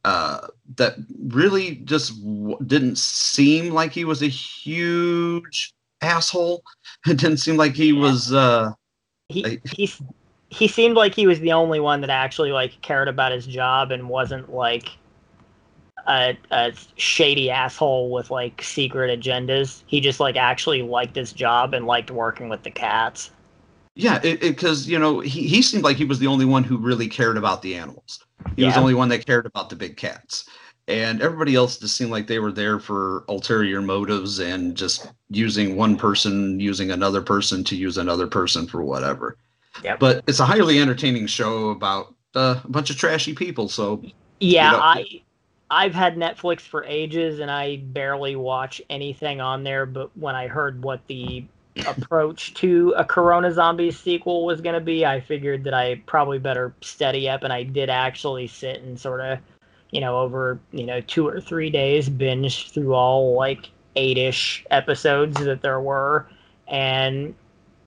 [0.05, 0.97] Uh, that
[1.29, 6.63] really just w- didn't seem like he was a huge asshole.
[7.07, 8.33] It didn't seem like he was.
[8.33, 8.73] Uh,
[9.29, 9.91] he he
[10.51, 13.91] he seemed like he was the only one that actually like cared about his job
[13.91, 14.91] and wasn't like
[16.07, 19.83] a, a shady asshole with like secret agendas.
[19.87, 23.31] He just like actually liked his job and liked working with the cats.
[23.95, 27.09] Yeah, because you know he, he seemed like he was the only one who really
[27.09, 28.25] cared about the animals.
[28.57, 30.49] He was the only one that cared about the big cats,
[30.89, 35.77] and everybody else just seemed like they were there for ulterior motives and just using
[35.77, 39.37] one person, using another person to use another person for whatever.
[39.85, 40.01] Yep.
[40.01, 43.69] But it's a highly entertaining show about uh, a bunch of trashy people.
[43.69, 44.03] So
[44.41, 45.22] Yeah, you know, I
[45.73, 50.47] I've had Netflix for ages and I barely watch anything on there, but when I
[50.47, 51.47] heard what the
[51.87, 56.39] approach to a Corona Zombies sequel was going to be, I figured that I probably
[56.39, 59.39] better steady up and I did actually sit and sort of,
[59.91, 65.43] you know, over, you know, 2 or 3 days binge through all like 8ish episodes
[65.43, 66.27] that there were
[66.69, 67.35] and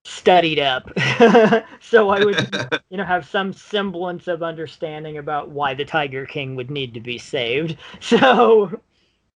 [0.05, 0.89] studied up
[1.81, 2.39] so i would
[2.89, 7.01] you know have some semblance of understanding about why the tiger king would need to
[7.01, 8.71] be saved so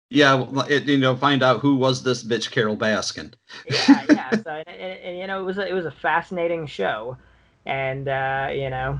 [0.09, 3.33] yeah, well, it, you know, find out who was this bitch Carole Baskin.
[3.65, 6.65] yeah yeah so and, and, and, you know it was a, it was a fascinating
[6.67, 7.17] show
[7.65, 8.99] and uh you know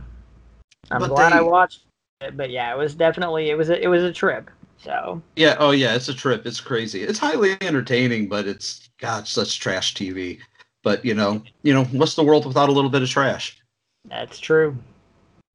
[0.92, 1.84] i'm But glad i watched
[2.22, 5.56] it but yeah it was definitely it was a, it was a trip so Yeah,
[5.60, 6.46] oh yeah, it's a trip.
[6.46, 7.04] It's crazy.
[7.04, 10.40] It's highly entertaining, but it's God, such trash TV.
[10.88, 13.60] But you know, you know, what's the world without a little bit of trash?
[14.06, 14.78] that's true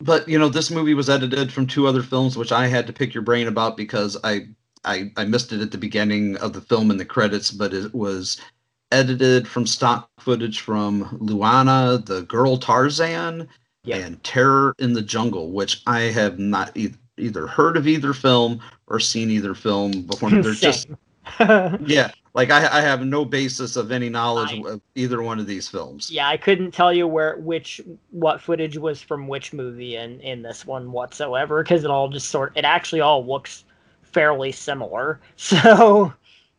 [0.00, 2.92] But you know, this movie was edited from two other films, which I had to
[2.92, 4.48] pick your brain about because I
[4.84, 7.94] I, I missed it at the beginning of the film in the credits, but it
[7.94, 8.42] was
[8.90, 13.48] edited from stock footage from Luana, the girl Tarzan,
[13.90, 18.60] and Terror in the Jungle, which I have not e- either heard of either film
[18.86, 20.28] or seen either film before.
[20.42, 20.88] They're just
[21.40, 25.68] yeah, like I, I have no basis of any knowledge of either one of these
[25.68, 26.10] films.
[26.10, 30.42] yeah i couldn't tell you where which what footage was from which movie in in
[30.42, 33.64] this one whatsoever because it all just sort it actually all looks
[34.02, 36.12] fairly similar so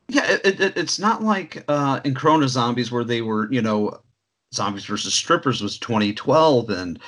[0.10, 4.00] Yeah, it, it, it's not like uh, in Corona Zombies where they were, you know,
[4.54, 7.00] Zombies versus Strippers was 2012 and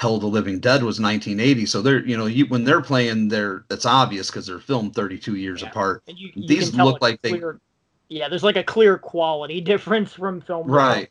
[0.00, 1.66] Hell of the Living Dead was 1980.
[1.66, 5.36] So they're, you know, you, when they're playing, they're it's obvious because they're filmed 32
[5.36, 6.02] years apart.
[6.08, 7.38] and you, you These look like they
[8.08, 11.10] yeah there's like a clear quality difference from film right.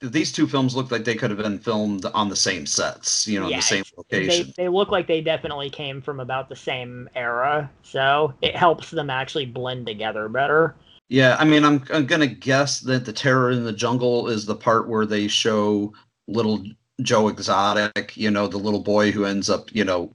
[0.00, 3.38] These two films look like they could have been filmed on the same sets, you
[3.38, 4.54] know, in Yeah, the same location.
[4.56, 8.90] They, they look like they definitely came from about the same era, so it helps
[8.90, 10.74] them actually blend together better.
[11.10, 14.54] Yeah, I mean, I'm, I'm gonna guess that the terror in the jungle is the
[14.56, 15.92] part where they show
[16.28, 16.64] little
[17.02, 20.14] Joe Exotic, you know, the little boy who ends up, you know,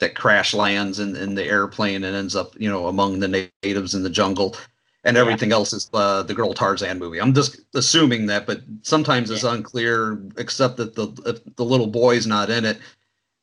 [0.00, 3.94] that crash lands in, in the airplane and ends up, you know, among the natives
[3.94, 4.56] in the jungle,
[5.04, 5.22] and Yeah.
[5.22, 7.20] everything else is uh, the girl Tarzan movie.
[7.20, 12.26] I'm just assuming that, but sometimes it's unclear, except that the if the little boy's
[12.26, 12.78] not in it.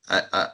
[0.09, 0.47] I, I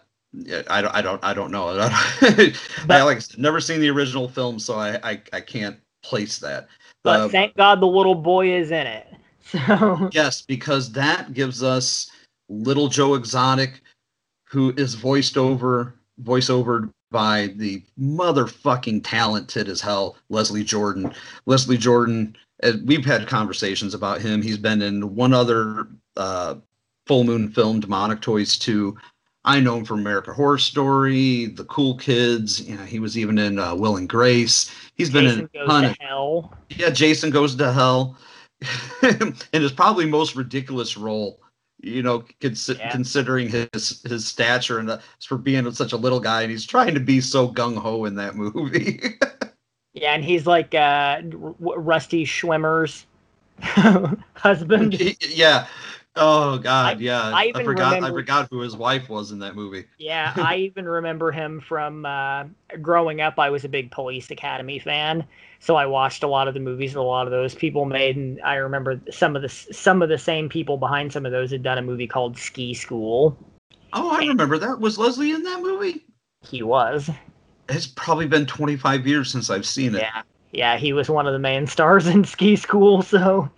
[0.70, 1.68] I don't, I don't, I don't know.
[1.80, 2.54] I,
[2.90, 6.68] like I said, never seen the original film, so I, I, I can't place that.
[7.04, 9.08] But Uh, thank God the little boy is in it.
[9.68, 12.10] So yes, because that gives us
[12.50, 13.82] little Joe Exotic,
[14.46, 21.14] who is voiced over, voice over by the motherfucking talented as hell Leslie Jordan.
[21.46, 24.42] Leslie Jordan, uh, we've had conversations about him.
[24.42, 25.88] He's been in one other
[26.18, 26.56] uh,
[27.06, 28.98] full moon film, Demonic Toys 2.
[29.46, 32.62] I know him from America Horror Story, The Cool Kids.
[32.62, 34.72] You know, he was even in uh, Will and Grace.
[34.96, 36.54] He's been in goes to hell.
[36.70, 38.18] yeah, Jason goes to hell,
[39.02, 41.40] and his probably most ridiculous role.
[41.82, 46.44] You know, cons- considering his his stature and uh, for being such a little guy,
[46.44, 49.02] and he's trying to be so gung ho in that movie.
[49.96, 53.06] Yeah, and he's like uh, Rusty Schwimmer's
[54.34, 55.00] husband.
[55.22, 55.68] yeah.
[56.16, 57.32] Oh God, yeah.
[57.34, 58.04] I I, forgot.
[58.04, 59.86] I forgot who his wife was in that movie.
[59.98, 62.46] Yeah, I even remember him from uh,
[62.82, 63.40] growing up.
[63.40, 65.26] I was a big Police Academy fan,
[65.60, 68.16] so I watched a lot of the movies that a lot of those people made,
[68.16, 71.50] and I remember some of the some of the same people behind some of those
[71.50, 73.36] had done a movie called Ski School.
[73.94, 74.80] Oh, I remember that.
[74.80, 76.06] Was Leslie in that movie?
[76.48, 77.10] He was.
[77.70, 80.02] It's probably been 25 years since I've seen it.
[80.02, 83.02] Yeah, yeah, he was one of the main stars in Ski School.
[83.02, 83.50] So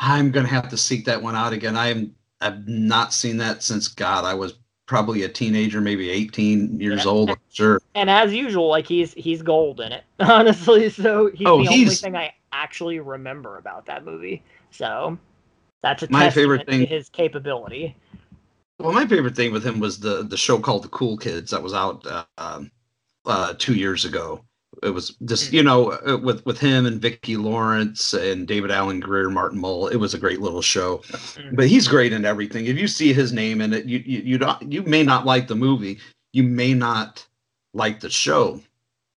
[0.00, 1.76] I'm gonna have to seek that one out again.
[1.76, 4.24] I'm I've not seen that since God.
[4.24, 4.54] I was
[4.86, 7.10] probably a teenager, maybe 18 years Yeah.
[7.10, 7.30] old.
[7.30, 7.80] I'm sure.
[7.94, 10.90] and as usual, like he's he's gold in it, honestly.
[10.90, 14.42] So he's Oh, the only thing I actually remember about that movie.
[14.70, 15.16] So
[15.82, 17.96] that's a My favorite thing- his capability.
[18.80, 21.62] Well, my favorite thing with him was the the show called The Cool Kids that
[21.62, 22.70] was out uh, um,
[23.24, 24.44] uh, two years ago.
[24.84, 29.00] It was just you know uh, with with him and Vicki Lawrence and David Alan
[29.00, 29.88] Grier, Martin Mull.
[29.88, 31.02] It was a great little show.
[31.54, 32.66] But he's great in everything.
[32.66, 35.48] If you see his name in it, you you you don't you may not like
[35.48, 35.98] the movie,
[36.32, 37.26] you may not
[37.72, 38.60] like the show,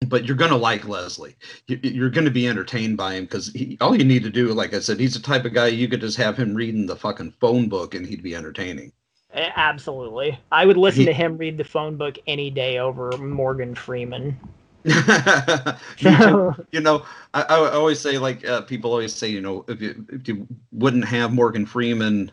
[0.08, 1.36] but you're gonna like Leslie.
[1.68, 4.80] You, you're gonna be entertained by him because all you need to do, like I
[4.80, 7.68] said, he's the type of guy you could just have him reading the fucking phone
[7.68, 8.94] book and he'd be entertaining.
[9.34, 13.76] Absolutely, I would listen He- to him read the phone book any day over Morgan
[13.76, 14.40] Freeman.
[16.72, 20.06] You know, I, I always say like uh, people always say, you know, if you
[20.12, 22.32] if you wouldn't have Morgan Freeman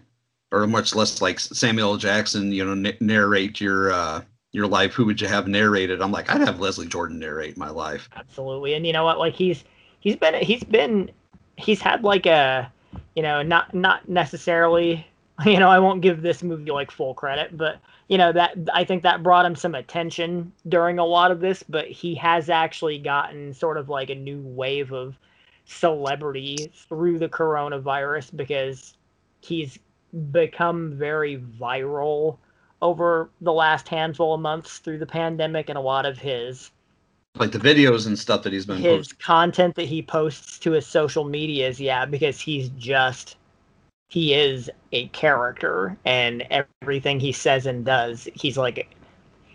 [0.53, 5.05] or much less like Samuel Jackson, you know, n- narrate your uh, your life, who
[5.07, 6.01] would you have narrated?
[6.01, 8.09] I'm like, I'd have Leslie Jordan narrate my life.
[8.15, 9.19] Absolutely, and you know what?
[9.19, 9.65] Like he's
[10.01, 11.11] he's been he's been
[11.57, 12.71] he's had like a
[13.17, 15.07] you know not not necessarily
[15.45, 18.85] you know I won't give this movie like full credit, but you know that I
[18.85, 22.99] think that brought him some attention during a lot of this, but he has actually
[22.99, 25.19] gotten sort of like a new wave of
[25.67, 28.95] celebrity through the coronavirus because
[29.41, 29.79] he's
[30.31, 32.39] become very viral
[32.83, 36.71] over the last handful of months through the pandemic and a lot of his
[37.37, 39.19] Like the videos and stuff that he's been his posting.
[39.19, 43.37] content that he posts to his social medias yeah because he's just
[44.15, 48.89] he is a character and everything he says and does he's like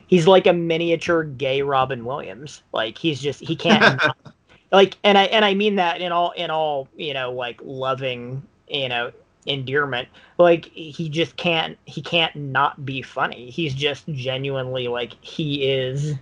[0.08, 4.02] he's like a miniature gay robin williams like he's just he can't
[4.74, 8.44] like and i and i mean that in all in all you know like loving
[8.68, 9.10] you know
[9.46, 15.64] endearment like he just can't he can't not be funny he's just genuinely like he
[15.72, 16.16] is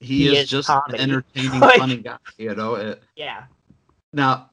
[0.00, 0.96] He, he is, is just comedy.
[1.02, 2.16] an entertaining, Like- funny guy.
[2.38, 2.76] You know.
[2.76, 3.44] It, yeah
[4.14, 4.48] Now,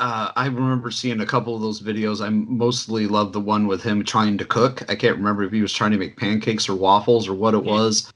[0.00, 2.24] uh, I remember seeing a couple of those videos.
[2.24, 4.82] I mostly love the one with him trying to cook.
[4.90, 7.62] I can't remember if he was trying to make pancakes or waffles or what it
[7.62, 8.12] was,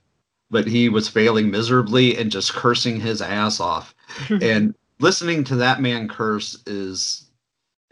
[0.51, 3.95] but he was failing miserably and just cursing his ass off.
[4.43, 7.31] and listening to that man curse is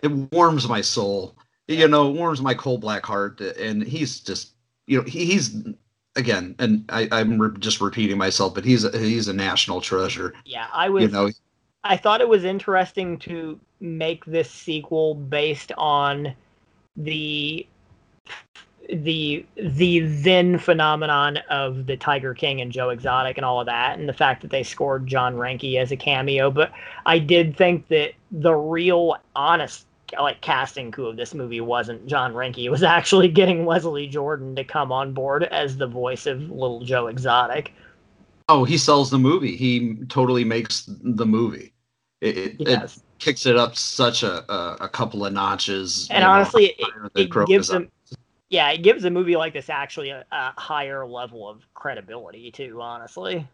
[0.02, 1.36] it warms my soul.
[1.68, 3.40] You know, it warms my cold black heart.
[3.40, 4.52] And he's just,
[4.86, 5.64] you know, he, he's
[6.16, 10.32] again, and I, I'm re- just repeating myself, but he's a, he's a national treasure.
[10.44, 11.30] yeah i was You know,
[11.88, 16.34] I thought it was interesting to make this sequel based on
[16.96, 17.66] the
[18.88, 23.98] the the then phenomenon of the Tiger King and Joe Exotic and all of that,
[23.98, 26.50] and the fact that they scored John Reinke as a cameo.
[26.50, 26.72] But
[27.04, 29.86] I did think that the real honest
[30.20, 32.64] like casting coup of this movie wasn't John Reinke.
[32.64, 36.84] It was actually getting Leslie Jordan to come on board as the voice of Little
[36.84, 37.72] Joe Exotic.
[38.48, 39.56] Oh, he sells the movie.
[39.56, 41.72] He totally makes the movie.
[42.20, 46.08] It, it, it kicks it up such a a, a couple of notches.
[46.10, 47.90] and you know, honestly, it, it gives them,
[48.48, 52.80] yeah, it gives a movie like this actually a, a higher level of credibility too.
[52.80, 53.46] Honestly,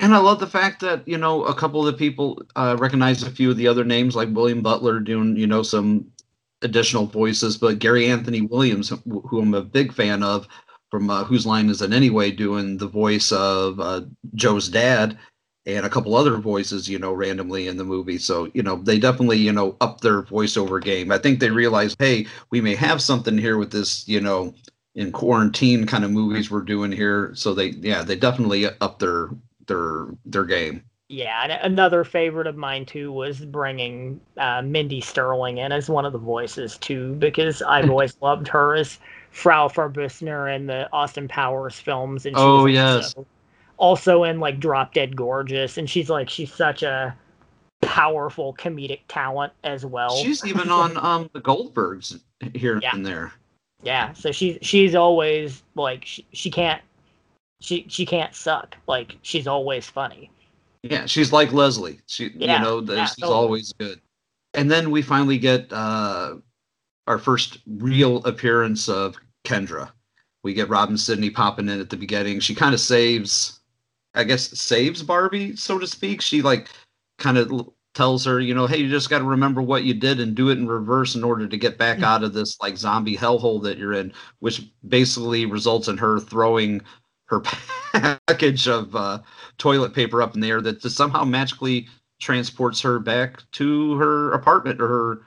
[0.00, 3.22] And I love the fact that you know a couple of the people uh, recognize
[3.22, 6.10] a few of the other names, like William Butler doing you know some
[6.62, 10.46] additional voices, but Gary Anthony Williams, who who I'm a big fan of,
[10.90, 14.02] from uh, Whose Line Is It Anyway, doing the voice of uh,
[14.34, 15.18] Joe's dad,
[15.66, 18.18] and a couple other voices, you know, randomly in the movie.
[18.18, 21.10] So you know they definitely you know up their voiceover game.
[21.12, 24.54] I think they realize, hey, we may have something here with this, you know.
[24.94, 29.28] In quarantine kind of movies we're doing here, so they yeah they definitely up their
[29.66, 30.82] their their game.
[31.08, 31.42] yeah.
[31.44, 36.12] And another favorite of mine too was bringing uh, Mindy Sterling in as one of
[36.12, 38.98] the voices too, because I've always loved her as
[39.30, 43.14] Frau Farbissina in the Austin Powers films, and she Oh, yes.
[43.78, 47.16] Also in like Drop Dead Gorgeous, and she's like she's such a
[47.82, 50.16] powerful comedic talent as well.
[50.16, 52.20] She's even on um the Goldbergs
[52.54, 52.94] here Yeah.
[52.94, 53.32] and there.
[53.82, 56.80] Yeah, so she's she's always like she, she can't
[57.60, 58.76] she she can't suck.
[58.86, 60.30] Like she's always funny.
[60.82, 62.00] Yeah, she's like Leslie.
[62.06, 63.34] She, Yeah, you know, yeah, she's totally.
[63.36, 64.00] always good.
[64.54, 66.36] And then we finally get uh,
[67.06, 69.90] our first real appearance of Kendra.
[70.44, 72.38] We get Robin Sydney popping in at the beginning.
[72.40, 73.55] She kind of saves,
[74.16, 76.20] I guess, saves Barbie, so to speak.
[76.20, 76.68] She like
[77.18, 79.94] kind of l- tells her, you know, hey, you just got to remember what you
[79.94, 82.76] did and do it in reverse in order to get back out of this like
[82.76, 86.82] zombie hellhole that you're in, which basically results in her throwing
[87.26, 87.40] her
[87.92, 89.18] package of uh,
[89.58, 91.86] toilet paper up in the air that just somehow magically
[92.20, 95.22] transports her back to her apartment or her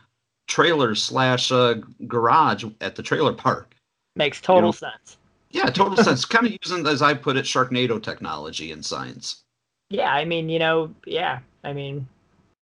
[0.48, 1.76] trailer slash uh,
[2.08, 3.74] garage at the trailer park.
[4.16, 5.18] Makes total know, sense.
[5.52, 6.26] Yeah, total sense.
[6.26, 9.44] Kind of using, as I put it, Sharknado technology in science.
[9.90, 12.08] Yeah, I mean, you know, yeah, I mean,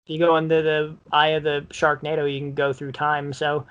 [0.07, 3.33] if you go into the eye of the Sharknado, you can go through time.
[3.33, 3.67] So,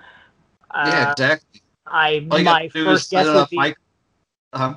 [0.71, 1.61] uh, yeah, exactly.
[1.87, 3.77] I All my gotta do is first guess would be Mike.
[4.53, 4.75] Uh-huh.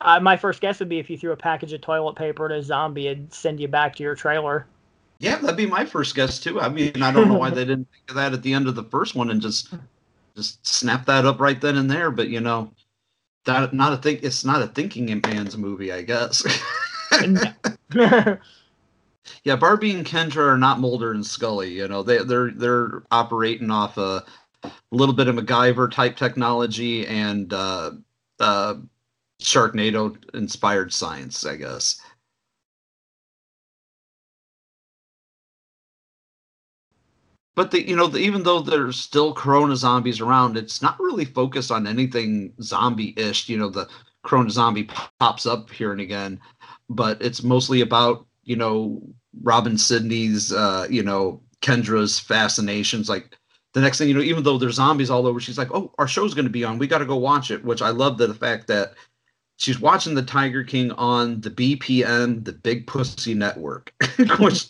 [0.00, 2.52] uh, my first guess would be if you threw a package of toilet paper at
[2.52, 4.66] a zombie, it'd send you back to your trailer.
[5.18, 6.60] Yeah, that'd be my first guess too.
[6.60, 8.74] I mean, I don't know why they didn't think of that at the end of
[8.74, 9.72] the first one and just
[10.36, 12.10] just snap that up right then and there.
[12.10, 12.72] But you know,
[13.44, 14.22] that not a think.
[14.22, 16.44] It's not a thinking man's movie, I guess.
[19.44, 21.72] yeah, Barbie and Kendra are not Mulder and Scully.
[21.72, 24.24] You know, they they're they're operating off a
[24.90, 27.92] little bit of MacGyver type technology and uh,
[28.40, 28.74] uh,
[29.40, 32.00] Sharknado inspired science, I guess.
[37.54, 41.24] But the you know the, even though there's still corona zombies around it's not really
[41.24, 43.88] focused on anything zombie-ish you know the
[44.22, 44.88] corona zombie
[45.18, 46.40] pops up here and again
[46.88, 49.00] but it's mostly about you know
[49.42, 53.36] robin sydney's uh you know kendra's fascinations like
[53.74, 56.08] the next thing you know even though there's zombies all over she's like oh our
[56.08, 56.78] show's going to be on.
[56.78, 58.94] We got to go watch it which i love the fact that
[59.56, 63.92] she's watching the tiger king on the bpn the big pussy network
[64.38, 64.68] which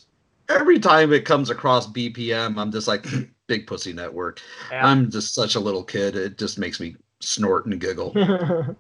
[0.53, 3.07] every time it comes across BPN, I'm just like,
[3.47, 4.41] big pussy network.
[4.71, 4.87] Yeah.
[4.87, 6.17] I'm just such a little kid.
[6.17, 8.15] It just makes me snort and giggle.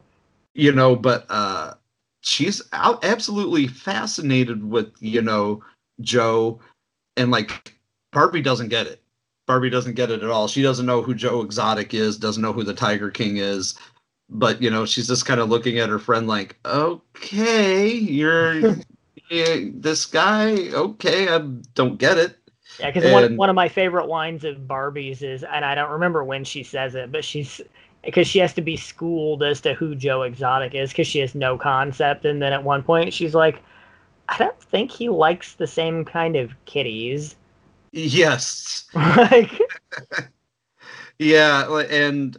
[0.55, 1.75] you know, but uh
[2.21, 5.63] she's out absolutely fascinated with, you know,
[6.01, 6.61] Joe
[7.17, 7.75] and like
[8.13, 9.03] Barbie doesn't get it.
[9.47, 10.49] Barbie doesn't get it at all.
[10.49, 13.75] She doesn't know who Joe Exotic is, doesn't know who the Tiger King is.
[14.31, 18.77] But you know, she's just kind of looking at her friend like, okay, you're
[19.31, 21.39] this guy, okay, I
[21.75, 22.37] don't get it.
[22.81, 25.91] Yeah, because one, And- one of my favorite lines of Barbie's is, and I don't
[25.91, 27.61] remember when she says it, but she's
[28.05, 31.35] because she has to be schooled as to who Joe Exotic is because she has
[31.37, 32.25] no concept.
[32.25, 33.63] And then at one point, she's like,
[34.29, 37.37] I don't think he likes the same kind of kitties.
[37.93, 38.87] Yes.
[38.95, 39.61] like,
[41.19, 42.37] Yeah, and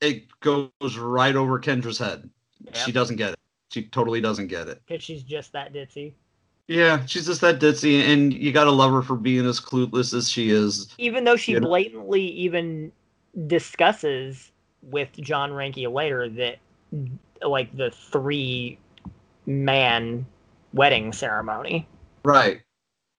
[0.00, 2.28] it goes right over Kendra's head.
[2.74, 3.38] She doesn't get it.
[3.70, 4.82] She totally doesn't get it.
[4.86, 6.12] because she's just that ditzy.
[6.68, 10.28] Yeah, she's just that ditzy, and you gotta love her for being as clueless as
[10.30, 10.94] she is.
[10.98, 11.68] Even though she You know?
[11.68, 12.92] blatantly even
[13.46, 14.52] discusses
[14.82, 16.58] with John Reinke later that,
[17.42, 18.78] like, the three
[19.46, 20.26] man
[20.72, 21.88] wedding ceremony.
[22.24, 22.60] Right.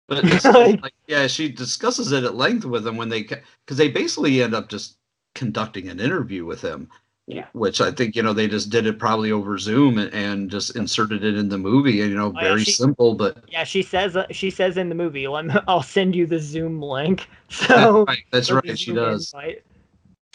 [0.09, 0.25] But
[0.83, 4.55] like, yeah, she discusses it at length with him when they, because they basically end
[4.55, 4.97] up just
[5.35, 6.89] conducting an interview with him.
[7.31, 7.45] Yeah.
[7.53, 10.75] Which I think you know they just did it probably over Zoom and, and just
[10.77, 12.01] inserted it in the movie.
[12.01, 14.79] And you know, Oh, yeah, very she- simple, but Yeah, she says uh, she says
[14.79, 18.79] in the movie, "Let me, I'll send you the Zoom link." So right, that's right,
[18.79, 19.33] she does.
[19.35, 19.63] invite.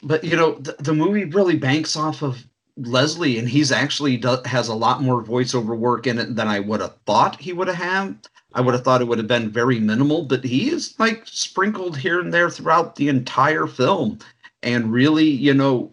[0.03, 2.43] but you know the, the movie really banks off of
[2.77, 6.59] leslie and he's actually do, has a lot more voiceover work in it than i
[6.59, 8.17] would have thought he would have had
[8.55, 11.95] i would have thought it would have been very minimal but he is like sprinkled
[11.95, 14.17] here and there throughout the entire film
[14.63, 15.92] and really you know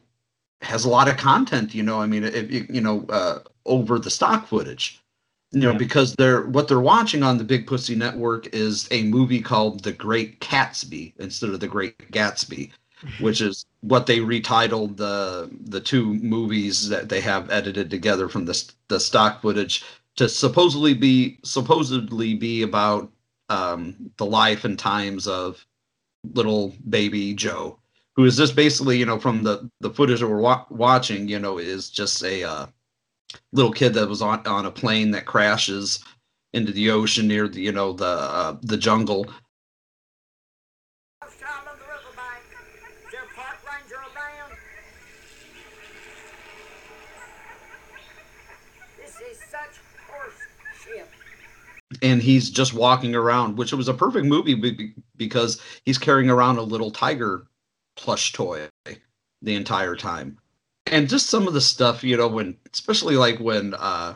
[0.62, 3.98] has a lot of content you know i mean if you you know uh, over
[3.98, 5.00] the stock footage.
[5.52, 9.40] You know because they're what they're watching on the big pussy network is a movie
[9.40, 12.70] called the great catsby instead of the great gatsby
[13.20, 18.44] which is what they retitled the the two movies that they have edited together from
[18.44, 19.82] the the stock footage
[20.14, 23.10] to supposedly be supposedly be about
[23.48, 25.66] um, the life and times of
[26.34, 27.78] little baby Joe,
[28.16, 31.38] who is just basically you know from the the footage that we're wa- watching, you
[31.38, 32.66] know, is just a uh,
[33.52, 36.04] little kid that was on on a plane that crashes
[36.52, 39.26] into the ocean near the you know the uh, the jungle
[41.38, 42.42] Child of the riverbank.
[43.06, 44.52] Is there a park ranger around?
[48.98, 50.34] This is such horse
[50.84, 51.08] shit.
[52.02, 56.28] and he's just walking around, which was a perfect movie be- be- because he's carrying
[56.30, 57.46] around a little tiger
[58.00, 58.68] plush toy
[59.42, 60.38] the entire time.
[60.86, 64.14] And just some of the stuff, you know, when especially like when uh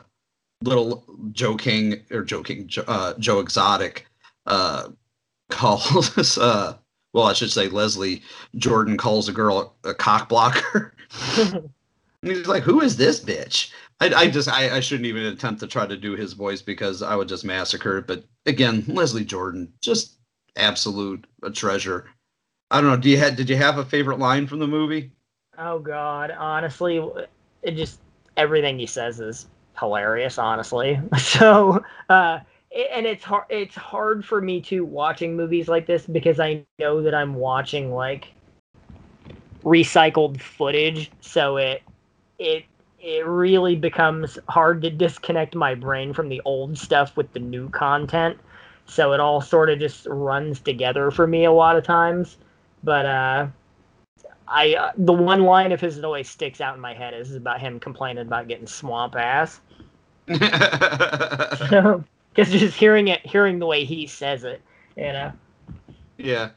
[0.62, 4.06] little Joe King or Joe King, Jo- uh, Joe Exotic
[4.46, 4.88] uh,
[5.50, 6.76] calls, uh,
[7.12, 8.22] well, I should say Leslie
[8.56, 10.94] Jordan calls a girl a cock blocker.
[11.36, 11.70] and
[12.22, 13.70] he's like, "Who is this bitch?"
[14.00, 17.02] I, I just I, I shouldn't even attempt to try to do his voice because
[17.02, 18.06] I would just massacre it.
[18.06, 20.14] But again, Leslie Jordan, just
[20.56, 22.06] absolute a treasure.
[22.74, 22.96] I don't know.
[22.96, 25.12] Do you had did you have a favorite line from the movie?
[25.56, 27.00] Oh God, honestly,
[27.62, 28.00] it just
[28.36, 29.46] everything he says is
[29.78, 30.38] hilarious.
[30.38, 32.40] Honestly, so uh,
[32.72, 33.44] it, and it's hard.
[33.48, 37.94] It's hard for me to watching movies like this because I know that I'm watching
[37.94, 38.32] like
[39.62, 41.12] recycled footage.
[41.20, 41.82] So it
[42.40, 42.64] it
[43.00, 47.68] it really becomes hard to disconnect my brain from the old stuff with the new
[47.68, 48.36] content.
[48.86, 52.36] So it all sort of just runs together for me a lot of times.
[52.84, 53.46] But uh,
[54.46, 57.34] I uh, the one line of his that always sticks out in my head is
[57.34, 59.60] about him complaining about getting swamp ass.
[62.34, 64.60] Because just hearing it, hearing the way he says it,
[64.96, 65.32] you know.
[66.18, 66.50] Yeah,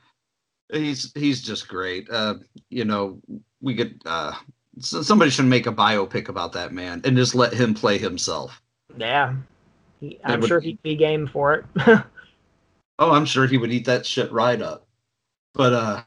[0.73, 2.09] he's he's just great.
[2.09, 2.35] Uh,
[2.71, 3.21] you know,
[3.61, 4.33] we could uh,
[4.79, 8.59] somebody should make a biopic about that man and just let him play himself.
[8.97, 9.35] Yeah,
[9.99, 11.99] he, I'm would sure he'd be game for it.
[12.99, 14.86] Oh, I'm sure he would eat that shit right up.
[15.57, 16.03] But uh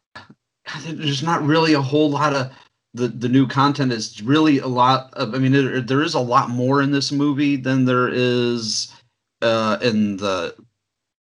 [0.87, 2.53] there's not really a whole lot of
[2.95, 6.21] the the new content is really a lot of I mean there, there is a
[6.21, 8.93] lot more in this movie than there is
[9.43, 10.55] uh in the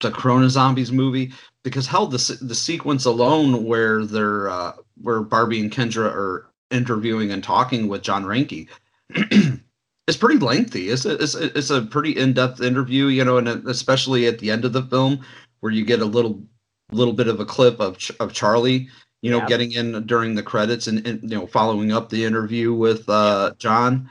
[0.02, 1.32] the Corona Zombies movie
[1.64, 7.32] because hell the the sequence alone where they're uh where Barbie and Kendra are interviewing
[7.32, 8.68] and talking with John Reinke
[10.08, 10.90] it's pretty lengthy.
[10.90, 14.52] It's a, it's a, it's a pretty in-depth interview, you know, and especially at the
[14.52, 15.26] end of the film
[15.62, 16.44] where you get a little
[16.92, 18.88] little bit of a clip of Ch- of Charlie,
[19.22, 19.48] you know, Yeah.
[19.48, 23.54] getting in during the credits and, and you know following up the interview with uh,
[23.58, 24.10] John.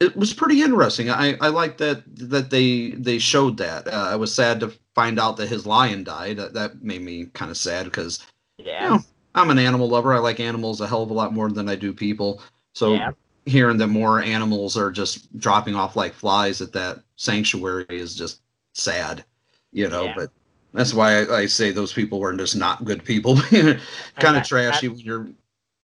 [0.00, 1.10] It was pretty interesting.
[1.10, 3.88] I I like that that they they showed that.
[3.88, 6.36] Uh, I was sad to find out that his lion died.
[6.36, 8.24] That, that made me kind of sad because
[8.58, 9.00] yeah, you know,
[9.34, 10.12] I'm an animal lover.
[10.14, 12.40] I like animals a hell of a lot more than I do people.
[12.74, 13.10] So Yeah.
[13.46, 18.40] hearing that more animals are just dropping off like flies at that sanctuary is just
[18.74, 19.24] sad,
[19.72, 20.04] you know.
[20.04, 20.14] Yeah.
[20.16, 20.30] But
[20.72, 23.36] that's why I, I say those people were just not good people.
[23.50, 25.28] kind of trashy when you're.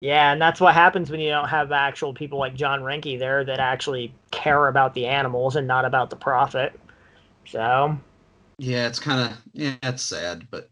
[0.01, 3.45] yeah, and that's what happens when you don't have actual people like John Reinke there
[3.45, 6.79] that actually care about the animals and not about the profit.
[7.47, 7.97] So
[8.59, 10.71] Yeah, it's kind of yeah, it's sad, but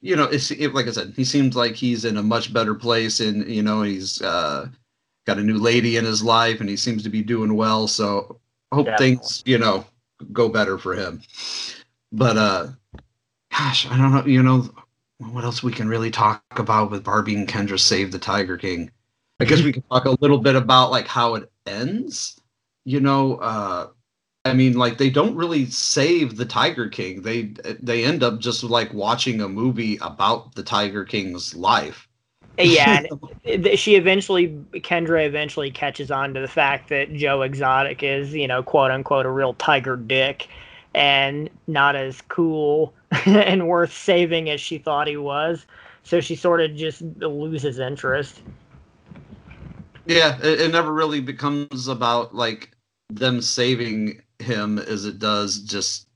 [0.00, 2.74] you know, it's it, like I said, he seems like he's in a much better
[2.74, 4.68] place, and you know, he's uh,
[5.26, 7.88] got a new lady in his life, and he seems to be doing well.
[7.88, 8.40] So
[8.72, 9.16] hope Definitely.
[9.16, 9.86] things you know
[10.32, 11.22] go better for him.
[12.12, 12.68] But uh,
[13.58, 14.24] gosh, I don't know.
[14.24, 14.70] You know,
[15.18, 18.90] what else we can really talk about with Barbie and Kendra save the Tiger King?
[19.40, 22.40] I guess we can talk a little bit about like how it ends.
[22.84, 23.88] You know, uh,
[24.44, 27.22] I mean, like they don't really save the Tiger King.
[27.22, 32.08] They they end up just like watching a movie about the Tiger King's life.
[32.58, 33.08] yeah, and
[33.44, 38.48] it- she eventually Kendra eventually catches on to the fact that Joe Exotic is, you
[38.48, 40.48] know, quote unquote a real tiger dick
[40.94, 42.94] and not as cool
[43.26, 45.66] and worth saving as she thought he was.
[46.02, 48.42] So she sort of just loses interest.
[50.06, 52.70] Yeah, it, it never really becomes about like
[53.10, 56.06] them saving him as it does just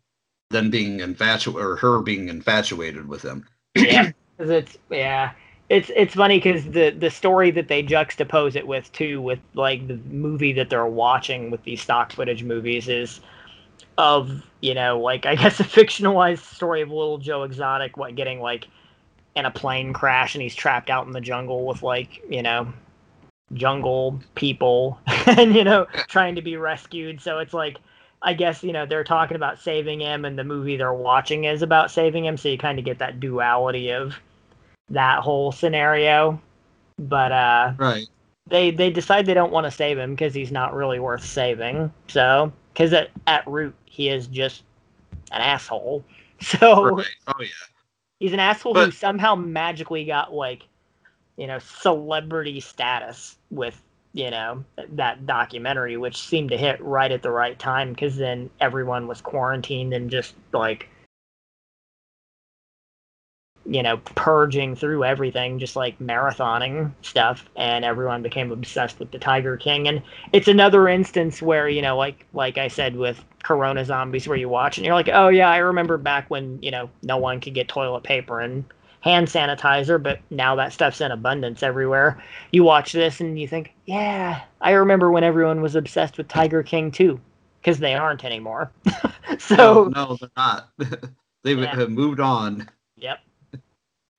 [0.51, 3.47] them being infatuated or her being infatuated with him.
[3.75, 5.33] yeah, it's yeah,
[5.69, 9.87] it's it's funny because the the story that they juxtapose it with too, with like
[9.89, 13.21] the movie that they're watching with these stock footage movies is
[13.99, 18.41] of you know like I guess a fictionalized story of little Joe Exotic what getting
[18.41, 18.69] like
[19.35, 22.73] in a plane crash and he's trapped out in the jungle with like you know
[23.55, 27.21] jungle people and you know trying to be rescued.
[27.21, 27.79] So it's like
[28.25, 31.63] i guess you know they're talking about saving him and the movie they're watching is
[31.63, 32.37] about saving him.
[32.37, 34.15] So you kind of get that duality of
[34.91, 36.41] that whole scenario.
[36.99, 38.07] But uh Right.
[38.49, 41.93] they they decide they don't want to save him because he's not really worth saving.
[42.09, 44.65] So because at, at root he is just
[45.33, 46.05] an asshole
[46.41, 47.07] so Right.
[47.29, 47.49] Oh yeah.
[48.19, 50.63] He's an asshole who somehow magically got like,
[51.37, 57.23] you know, celebrity status with you know that documentary, which seemed to hit right at
[57.23, 60.89] the right time because then everyone was quarantined and just like,
[63.67, 69.19] you know, purging through everything, just like marathoning stuff, and everyone became obsessed with the
[69.19, 69.89] Tiger King.
[69.89, 70.03] And
[70.33, 74.49] it's another instance where you know, like like I said with Corona Zombies, where you
[74.49, 77.55] watch and you're like, oh yeah, I remember back when you know no one could
[77.55, 78.65] get toilet paper and
[79.01, 82.23] hand sanitizer, but now that stuff's in abundance everywhere.
[82.53, 86.63] You watch this and you think, yeah, I remember when everyone was obsessed with Tiger
[86.63, 87.21] King too.
[87.61, 88.71] because they aren't anymore.
[89.51, 90.71] No, so no, they're not.
[91.45, 91.75] they Yeah.
[91.75, 92.69] have moved on.
[92.97, 93.21] yep,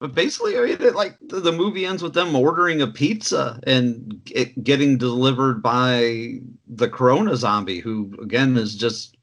[0.04, 3.58] But basically, I mean, it, like the, the movie ends with them ordering a pizza
[3.64, 9.16] and it getting delivered by the Corona zombie, who again is just.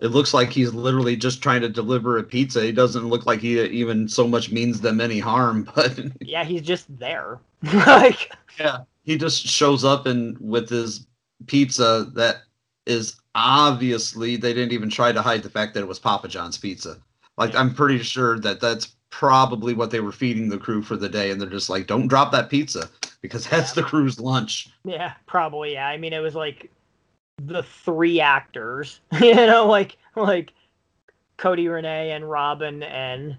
[0.00, 2.62] It looks like he's literally just trying to deliver a pizza.
[2.62, 6.62] He doesn't look like he even so much means them any harm, but yeah, he's
[6.62, 7.40] just there.
[7.74, 11.04] like yeah, he just shows up and with his
[11.48, 12.42] pizza that
[12.86, 16.58] is obviously they didn't even try to hide the fact that it was Papa John's
[16.58, 16.98] pizza.
[17.36, 21.08] Like I'm pretty sure that that's probably what they were feeding the crew for the
[21.08, 22.90] day, and they're just like, "Don't drop that pizza,"
[23.20, 24.70] because that's the crew's lunch.
[24.84, 25.74] Yeah, probably.
[25.74, 25.86] Yeah.
[25.86, 26.70] I mean, it was like
[27.38, 30.52] the three actors, you know, like like
[31.36, 33.36] Cody Renee and Robin and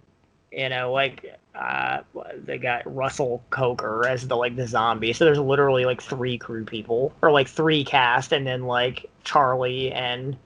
[0.51, 2.01] you know, like uh
[2.45, 5.13] they got Russell Coker as the like the zombie.
[5.13, 9.91] So there's literally like three crew people or like three cast and then like Charlie
[9.91, 10.37] and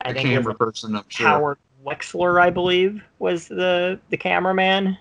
[0.00, 1.26] I The think camera person, I'm sure.
[1.28, 4.98] Howard Wexler, I believe, was the the cameraman.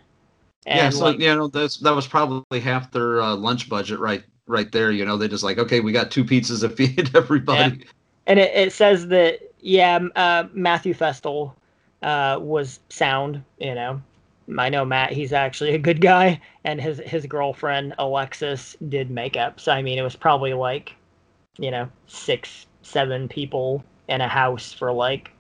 [0.66, 4.24] yeah, so like, you know that's that was probably half their uh, lunch budget right
[4.48, 4.92] right there.
[4.92, 7.86] You know, they just like, okay, we got two pizzas to feed everybody.
[8.28, 11.54] and it, it says that yeah uh, matthew festel
[12.04, 14.02] uh, was sound you know
[14.60, 19.60] i know matt he's actually a good guy and his his girlfriend alexis did makeup
[19.60, 20.94] so i mean it was probably like
[21.58, 25.32] you know six seven people in a house for like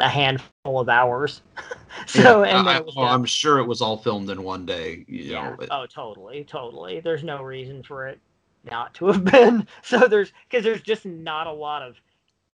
[0.00, 1.42] a handful of hours
[2.06, 5.04] so Yeah, and I, was oh, I'm sure it was all filmed in one day.
[5.08, 5.42] You yeah.
[5.42, 7.00] know, it- Oh, totally, totally.
[7.00, 8.20] There's no reason for it
[8.64, 9.66] not to have been.
[9.82, 11.96] So there's because there's just not a lot of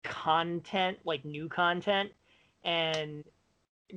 [0.05, 2.11] content, like new content.
[2.65, 3.25] And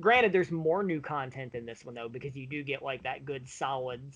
[0.00, 3.24] granted, there's more new content in this one though, because you do get like that
[3.24, 4.12] good solid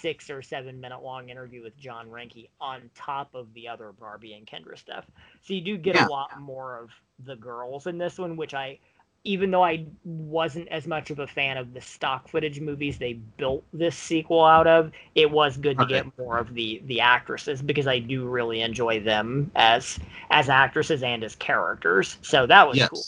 [0.00, 4.34] six or seven minute long interview with John Reinke on top of the other Barbie
[4.34, 5.04] and Kendra stuff.
[5.42, 6.06] So you do get Yeah.
[6.06, 6.90] a lot more of
[7.24, 8.78] the girls in this one, which I
[9.24, 13.14] even though I wasn't as much of a fan of the stock footage movies they
[13.14, 17.60] built this sequel out of, it was good to get more of the the actresses
[17.60, 19.98] because I do really enjoy them as
[20.30, 22.18] as actresses and as characters.
[22.22, 22.88] So that was yes.
[22.88, 23.02] cool.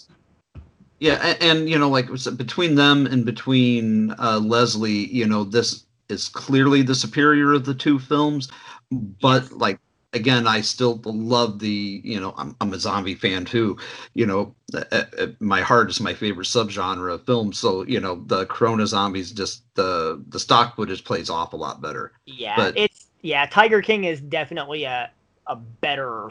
[1.01, 5.85] Yeah, and, and you know, like between them and between uh, Leslie, you know, this
[6.09, 8.49] is clearly the superior of the two films.
[8.91, 9.79] But like
[10.13, 13.77] again, I still love the, you know, I'm I'm a zombie fan too.
[14.15, 17.53] You know, uh, uh, my heart is my favorite subgenre of film.
[17.53, 21.81] So you know, the Corona zombies, just the the stock footage plays off a lot
[21.81, 22.13] better.
[22.27, 25.11] Yeah, But- it's yeah, Tiger King is definitely a
[25.47, 26.29] a better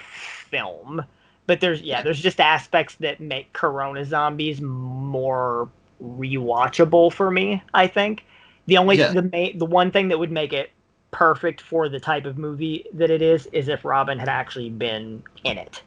[0.49, 1.03] film.
[1.45, 5.69] But there's yeah, there's just aspects that make Corona Zombies more
[6.03, 8.25] rewatchable for me, I think.
[8.67, 9.11] The only Yeah.
[9.13, 10.71] the main the one thing that would make it
[11.11, 15.23] perfect for the type of movie that it is is if Robin had actually been
[15.43, 15.81] in it.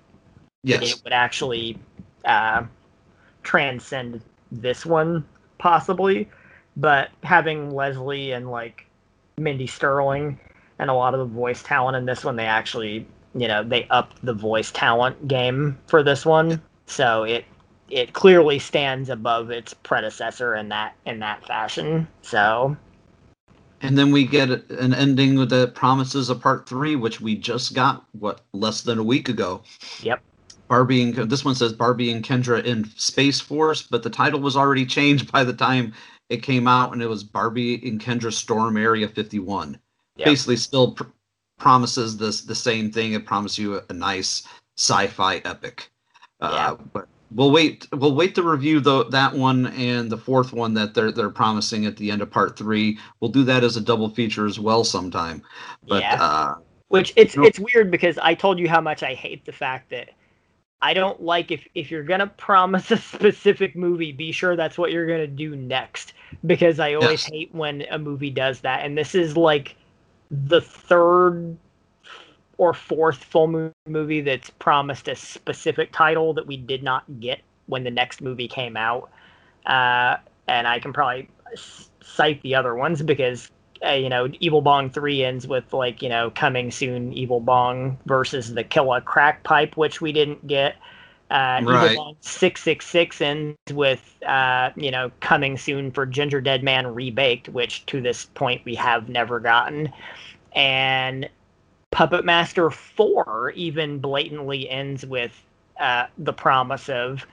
[0.64, 0.82] Yes.
[0.82, 1.78] It would actually
[2.24, 2.64] uh,
[3.42, 4.22] transcend
[4.52, 5.24] this one
[5.58, 6.28] possibly,
[6.76, 8.86] but having Leslie and like
[9.38, 10.38] Mindy Sterling
[10.78, 13.86] and a lot of the voice talent in this one, they actually, you know, they
[13.90, 16.60] upped the voice talent game for this one.
[16.86, 17.44] So it
[17.90, 22.06] it clearly stands above its predecessor in that in that fashion.
[22.22, 22.76] So
[23.82, 27.74] And then we get an ending with the promises of part three, which we just
[27.74, 29.62] got what less than a week ago.
[30.02, 30.22] Yep.
[30.68, 34.56] Barbie and this one says Barbie and Kendra in Space Force, but the title was
[34.56, 35.92] already changed by the time
[36.28, 39.78] it came out, and it was Barbie and Kendra Storm Area 51.
[40.16, 40.24] Yep.
[40.24, 41.04] Basically, still pr-
[41.58, 43.14] promises this the same thing.
[43.14, 44.46] It promises you a, a nice
[44.78, 45.90] sci-fi epic.
[46.40, 47.86] Uh, But we'll wait.
[47.92, 51.86] We'll wait to review the, that one and the fourth one that they're they're promising
[51.86, 52.98] at the end of part three.
[53.20, 55.42] We'll do that as a double feature as well sometime.
[55.88, 56.20] But Yeah.
[56.20, 56.54] uh,
[56.88, 57.42] Which it's Nope.
[57.42, 60.10] it's weird because I told you how much I hate the fact that
[60.82, 64.92] I don't like if if you're gonna promise a specific movie, be sure that's what
[64.92, 66.14] you're gonna do next.
[66.46, 67.24] Because I always Yes.
[67.24, 69.76] hate when a movie does that, and this is like
[70.30, 71.56] the third
[72.60, 77.40] or fourth full moon movie that's promised a specific title that we did not get
[77.66, 79.10] when the next movie came out.
[79.64, 83.50] Uh, and I can probably s- cite the other ones because
[83.82, 87.96] uh, you know, Evil Bong 3 ends with, like, you know, coming soon Evil Bong
[88.04, 90.76] versus the Killa Crack Pipe, which we didn't get.
[91.30, 91.92] Uh, Right.
[91.92, 97.86] Evil Bong 666 ends with, uh, you know, coming soon for Gingerdead Man Rebaked, which
[97.86, 99.90] to this point we have never gotten.
[100.54, 101.30] And
[101.92, 105.32] Puppet Master 4 even blatantly ends with
[105.80, 107.26] uh, the promise of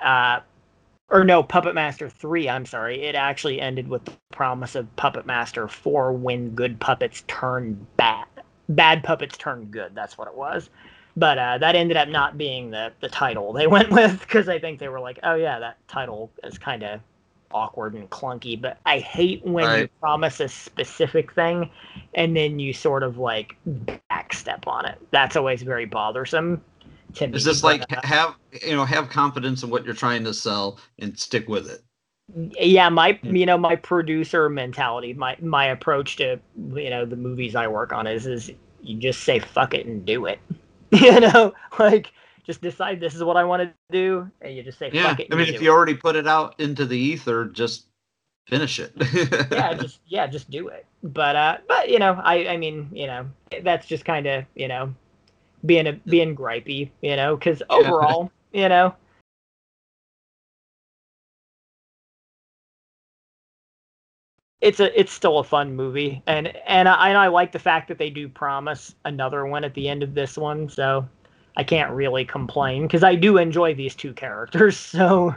[0.00, 0.40] uh,
[1.10, 3.02] or no, Puppet Master 3, I'm sorry.
[3.04, 8.26] It actually ended with the promise of Puppet Master 4 when good puppets turn bad.
[8.70, 10.70] Bad puppets turn good, that's what it was.
[11.16, 14.58] but uh, that ended up not being the the title they went with because I
[14.58, 17.00] think they were like, oh yeah, that title is kind of
[17.52, 18.60] awkward and clunky.
[18.60, 21.70] But I hate when you promise a specific thing
[22.14, 23.56] and then you sort of like
[24.10, 24.98] backstep on it.
[25.10, 26.62] That's always very bothersome
[27.14, 27.34] to me.
[27.34, 30.78] It's just like uh, have you know have confidence in what you're trying to sell
[30.98, 31.82] and stick with it.
[32.60, 36.38] yeah my you know my producer mentality my my approach to
[36.74, 38.50] you know the movies i work on is is
[38.82, 40.40] you just say fuck it and do it
[40.90, 42.10] you know like
[42.46, 45.20] just decide this is what i want to do and you just say Yeah, fuck
[45.20, 45.62] it I mean, if it.
[45.62, 47.86] you already put it out into the ether, just
[48.48, 48.92] finish it.
[49.52, 53.06] yeah just yeah just do it but uh but you know i i mean you
[53.06, 53.26] know
[53.62, 54.94] that's just kind of you know
[55.64, 58.94] being a being gripey you know because overall you know
[64.60, 67.88] it's a it's still a fun movie and and I, and I like the fact
[67.88, 71.06] that they do promise another one at the end of this one so
[71.56, 75.34] I can't really complain because I do enjoy these two characters so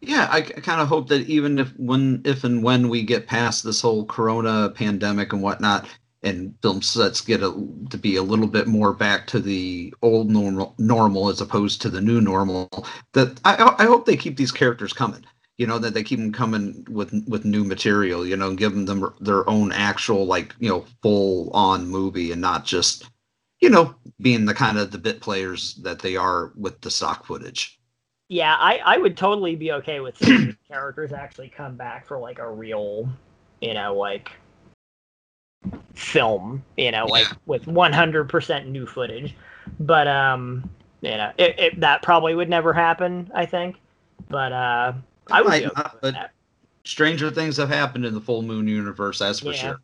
[0.00, 3.64] Yeah, I, kind of hope that even if when if and when we get past
[3.64, 5.86] this whole Corona pandemic and whatnot,
[6.22, 7.52] and film sets get a,
[7.90, 11.90] to be a little bit more back to the old normal normal as opposed to
[11.90, 12.68] the new normal,
[13.12, 15.24] that I I hope they keep these characters coming.
[15.56, 18.26] You know that they keep them coming with with new material.
[18.26, 22.64] You know, giving them their own actual like you know full on movie and not
[22.64, 23.08] just
[23.60, 27.26] you know being the kind of the bit players that they are with the stock
[27.26, 27.80] footage.
[28.28, 30.18] yeah I I would totally be okay with
[30.68, 33.08] characters actually come back for like a real
[33.60, 34.30] you know like
[35.94, 39.34] film you know like with 100% new footage
[39.80, 40.68] but um
[41.00, 43.76] you know it, it, that probably would never happen I think
[44.28, 44.92] but uh
[45.30, 46.30] I would Might be okay not, with but that.
[46.84, 49.54] stranger things have happened in the full moon universe that's for Yeah.
[49.54, 49.80] sure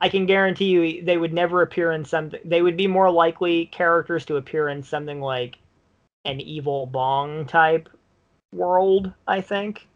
[0.00, 2.40] I can guarantee you they would never appear in something.
[2.44, 5.58] They would be more likely characters to appear in something like
[6.24, 7.88] an evil bong type
[8.52, 9.12] world.
[9.28, 9.86] I think.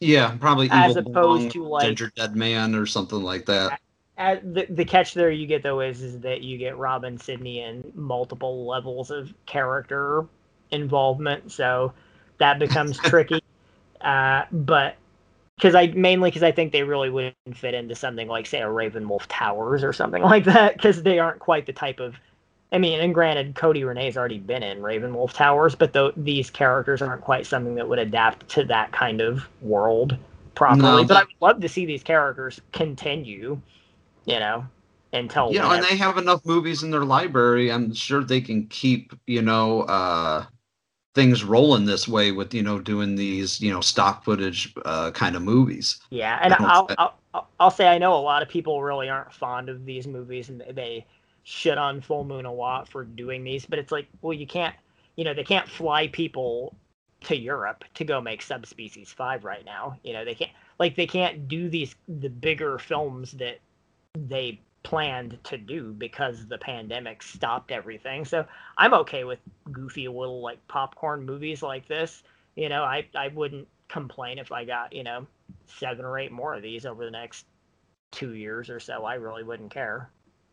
[0.00, 3.80] yeah probably As opposed to, like- Gingerdead Man or something like that
[4.18, 7.60] Uh, the the catch there you get though is is that you get Robin Sydney
[7.62, 10.24] in multiple levels of character
[10.70, 11.92] involvement, so
[12.38, 13.42] that becomes tricky.
[14.00, 14.96] Uh, but
[15.56, 18.66] because I mainly because I think they really wouldn't fit into something like say a
[18.66, 22.16] Ravenwolf Towers or something like that because they aren't quite the type of.
[22.72, 27.00] I mean, and granted, Cody Renee's already been in Ravenwolf Towers, but though these characters
[27.00, 30.16] aren't quite something that would adapt to that kind of world
[30.56, 30.82] properly.
[30.82, 33.60] No, but I would love to see these characters continue,
[34.24, 34.66] you know,
[35.12, 38.66] until you know and they have enough movies in their library i'm sure they can
[38.66, 40.44] keep you know uh
[41.16, 45.34] things rolling this way with you know doing these you know stock footage uh kind
[45.34, 48.82] of movies Yeah, and I I'll I'll I'll say I know a lot of people
[48.82, 51.06] really aren't fond of these movies, and they
[51.42, 53.64] shit on Full Moon a lot for doing these.
[53.64, 54.74] But it's like, well, you can't,
[55.16, 56.76] you know, they can't fly people
[57.22, 59.98] to Europe to go make Subspecies Five right now.
[60.02, 63.58] You know, they can't like they can't do these the bigger films that
[64.14, 68.24] they planned to do because the pandemic stopped everything.
[68.24, 68.46] So
[68.78, 69.40] I'm okay with
[69.72, 72.22] goofy little like popcorn movies like this.
[72.54, 75.26] You know, I I wouldn't complain if I got you know
[75.66, 77.46] seven or eight more of these over the next
[78.12, 79.04] two years or so.
[79.04, 80.10] I really wouldn't care.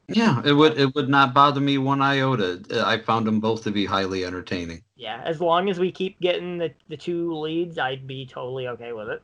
[0.10, 3.64] yeah it would it would not bother me one iota Uh, i found them both
[3.64, 7.78] to be highly entertaining Yeah, as long as we keep getting the, the two leads,
[7.78, 9.22] I'd be totally okay with it.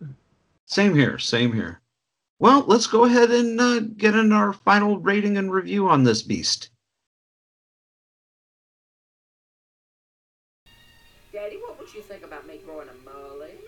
[0.68, 1.81] Same here, same here.
[2.40, 6.22] Well, let's go ahead and uh, get in our final rating and review on this
[6.22, 6.70] beast.
[11.34, 13.60] Daddy, what would you think about me growing a mullet?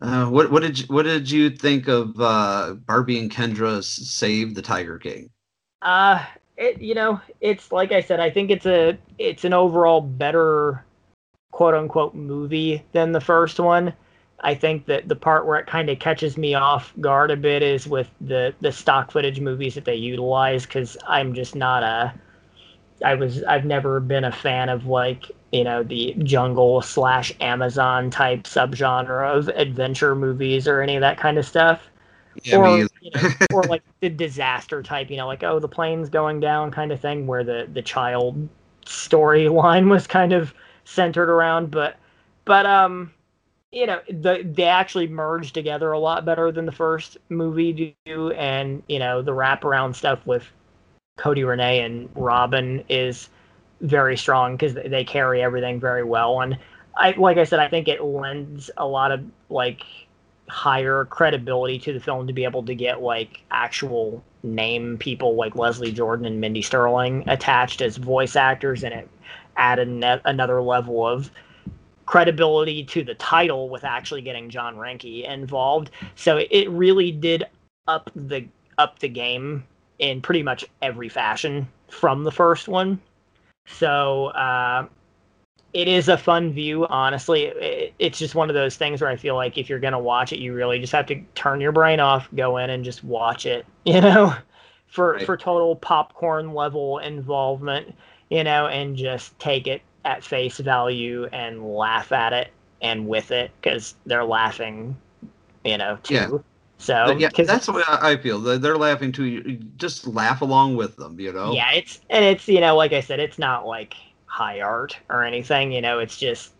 [0.00, 4.56] Uh, what what did you, what did you think of uh, Barbie and Kendra Save
[4.56, 5.30] the Tiger King?
[5.80, 6.24] Uh
[6.56, 10.84] it you know, it's like I said, I think it's a it's an overall better
[11.52, 13.92] quote unquote movie than the first one.
[14.42, 17.62] I think that the part where it kind of catches me off guard a bit
[17.62, 22.12] is with the the stock footage movies that they utilize cuz I'm just not a
[23.04, 28.10] I was I've never been a fan of like you know the jungle slash Amazon
[28.10, 31.88] type subgenre of adventure movies or any of that kind of stuff.
[32.44, 36.08] Yeah, or you know, or like the disaster type, you know, like oh the plane's
[36.08, 38.48] going down kind of thing, where the the child
[38.86, 40.54] storyline was kind of
[40.84, 41.70] centered around.
[41.70, 41.96] But
[42.44, 43.12] but um,
[43.72, 48.30] you know, the they actually merged together a lot better than the first movie do,
[48.32, 50.46] and you know the wraparound stuff with
[51.16, 53.30] Cody Renee and Robin is
[53.80, 56.40] very strong because they carry everything very well.
[56.42, 56.58] And
[56.96, 59.82] I, like I said, I think it lends a lot of like
[60.48, 65.56] higher credibility to the film to be able to get like actual name people like
[65.56, 69.08] Leslie Jordan and Mindy Sterling attached as voice actors, and it
[69.56, 71.30] added ne- another level of
[72.12, 75.90] credibility to the title with actually getting John Reinke involved.
[76.14, 77.44] So it really did
[77.88, 79.64] up the up the game
[79.98, 83.00] in pretty much every fashion from the first one.
[83.66, 84.88] So uh,
[85.72, 86.86] it is a fun view.
[86.88, 89.98] Honestly, it, it's just one of those things where I feel like if you're gonna
[89.98, 93.02] watch it, you really just have to turn your brain off, go in and just
[93.02, 93.64] watch it.
[93.86, 94.34] You know,
[94.86, 95.24] for Right.
[95.24, 97.94] for total popcorn level involvement.
[98.28, 103.30] You know, and just take it at face value and laugh at it and with
[103.30, 104.96] it because they're laughing.
[105.64, 106.14] You know, too.
[106.14, 106.28] Yeah.
[106.78, 108.40] So yeah, 'cause that's the way I feel.
[108.40, 109.24] They're, laughing too.
[109.24, 111.52] You Just laugh along with them, you know.
[111.52, 113.94] Yeah, it's and it's you know, like I said, it's not like
[114.26, 115.70] high art or anything.
[115.70, 116.54] You know, it's just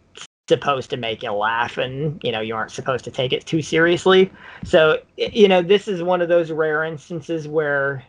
[0.46, 3.62] supposed to make you laugh, and you know, you aren't supposed to take it too
[3.62, 4.30] seriously.
[4.62, 8.04] So you know, this is one of those rare instances where,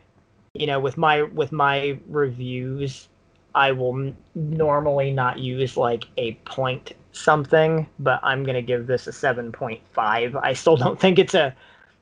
[0.53, 3.07] you know, with my with my reviews,
[3.55, 9.11] I will normally not use like a point something, but I'm gonna give this a
[9.13, 10.35] seven point five.
[10.35, 11.55] I still don't think it's a,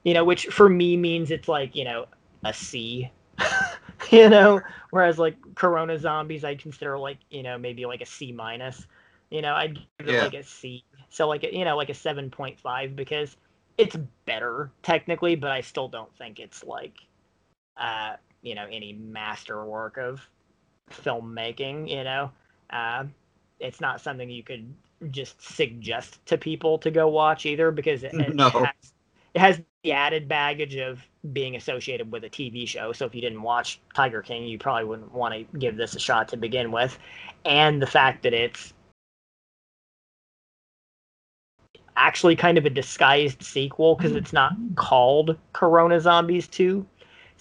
[0.04, 2.06] you know, which for me means it's like you know
[2.44, 3.12] a C
[4.12, 4.62] you know
[4.92, 8.88] whereas like corona zombies i'd consider like you know maybe like a c minus
[9.30, 10.20] you know i'd give it Yeah.
[10.20, 13.38] like a c so like a, you know like a 7.5 because
[13.78, 13.96] it's
[14.26, 16.98] better technically but i still don't think it's like
[17.78, 20.22] uh you know any masterwork of
[20.92, 22.32] filmmaking you know
[22.72, 23.06] uh,
[23.60, 24.74] it's not something you could
[25.12, 28.50] just suggest to people to go watch either because it, it No.
[28.54, 28.94] has,
[29.34, 32.92] it has the added baggage of being associated with a TV show.
[32.94, 36.00] So if you didn't watch Tiger King, you probably wouldn't want to give this a
[36.00, 36.98] shot to begin with.
[37.46, 38.74] And the fact that it's
[41.96, 46.86] actually kind of a disguised sequel because it's not called Corona Zombies 2.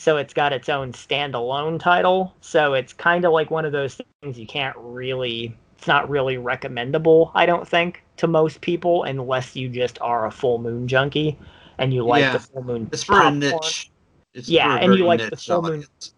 [0.01, 2.35] So it's got its own standalone title.
[2.41, 6.39] So it's kind of like one of those things you can't really, it's not really
[6.39, 11.39] recommendable, I don't think, to most people unless you just are a full moon junkie
[11.77, 12.33] and you like Yeah.
[12.33, 12.89] the full moon.
[12.91, 13.41] It's for a popcorn.
[13.41, 13.91] niche.
[14.33, 15.71] It's yeah, and you like the full moon.
[15.73, 16.15] audience.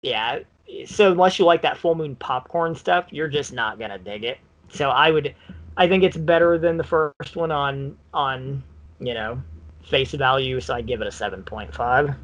[0.00, 0.38] Yeah,
[0.86, 4.38] so unless you like that full moon popcorn stuff, you're just not gonna dig it.
[4.70, 5.34] So I would,
[5.76, 8.62] I think it's better than the first one on on
[8.98, 9.42] you know
[9.84, 10.58] face value.
[10.58, 12.14] So I give it a seven point five.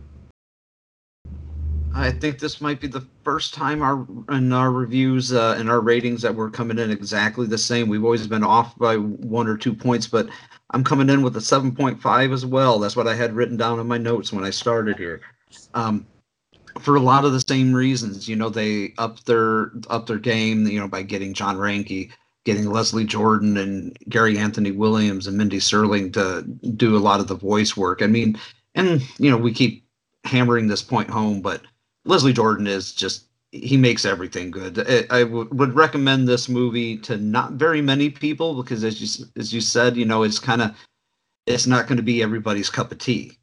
[1.95, 5.81] I think this might be the first time our in our reviews uh, and our
[5.81, 7.89] ratings that we're coming in exactly the same.
[7.89, 10.29] We've always been off by one or two points, but
[10.71, 12.79] I'm coming in with a 7.5 as well.
[12.79, 15.21] That's what I had written down in my notes when I started here.
[15.75, 16.07] Um,
[16.81, 20.67] for a lot of the same reasons, you know, they upped their up their game,
[20.67, 22.11] you know, by getting John Reinke,
[22.45, 26.43] getting Leslie Jordan and Gary Anthony Williams and Mindy Sterling to
[26.77, 28.01] do a lot of the voice work.
[28.01, 28.39] I mean,
[28.75, 29.85] and you know, we keep
[30.25, 31.63] hammering this point home, but
[32.05, 34.79] Leslie Jordan is just he makes everything good.
[34.89, 39.27] I, I w- would recommend this movie to not very many people because as you
[39.37, 40.75] as you said, you know, it's kind of
[41.47, 43.39] it's not going to be everybody's cup of tea.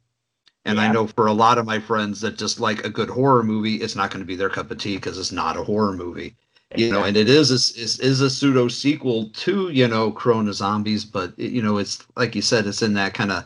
[0.64, 3.42] And I know for a lot of my friends that just like a good horror
[3.42, 5.92] movie, it's not going to be their cup of tea because it's not a horror
[5.92, 6.36] movie.
[6.74, 10.52] You know, and it is a, is is a pseudo sequel to you know Corona
[10.52, 13.44] Zombies, but it- you know it's like you said, it's in that kind of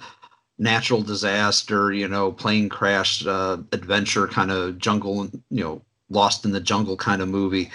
[0.58, 6.52] natural disaster, you know, plane crash uh, adventure kind of jungle, you know, lost in
[6.52, 7.70] the jungle kind of movie.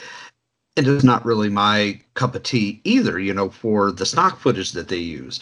[0.76, 4.72] It is not really my cup of tea either, you know, for the stock footage
[4.74, 5.40] that they use.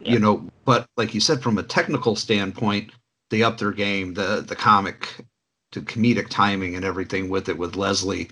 [0.00, 2.90] You know, but like you said, from a technical standpoint,
[3.30, 5.24] they up their game, the the comic,
[5.70, 8.28] the comedic timing and everything with it, with Leslie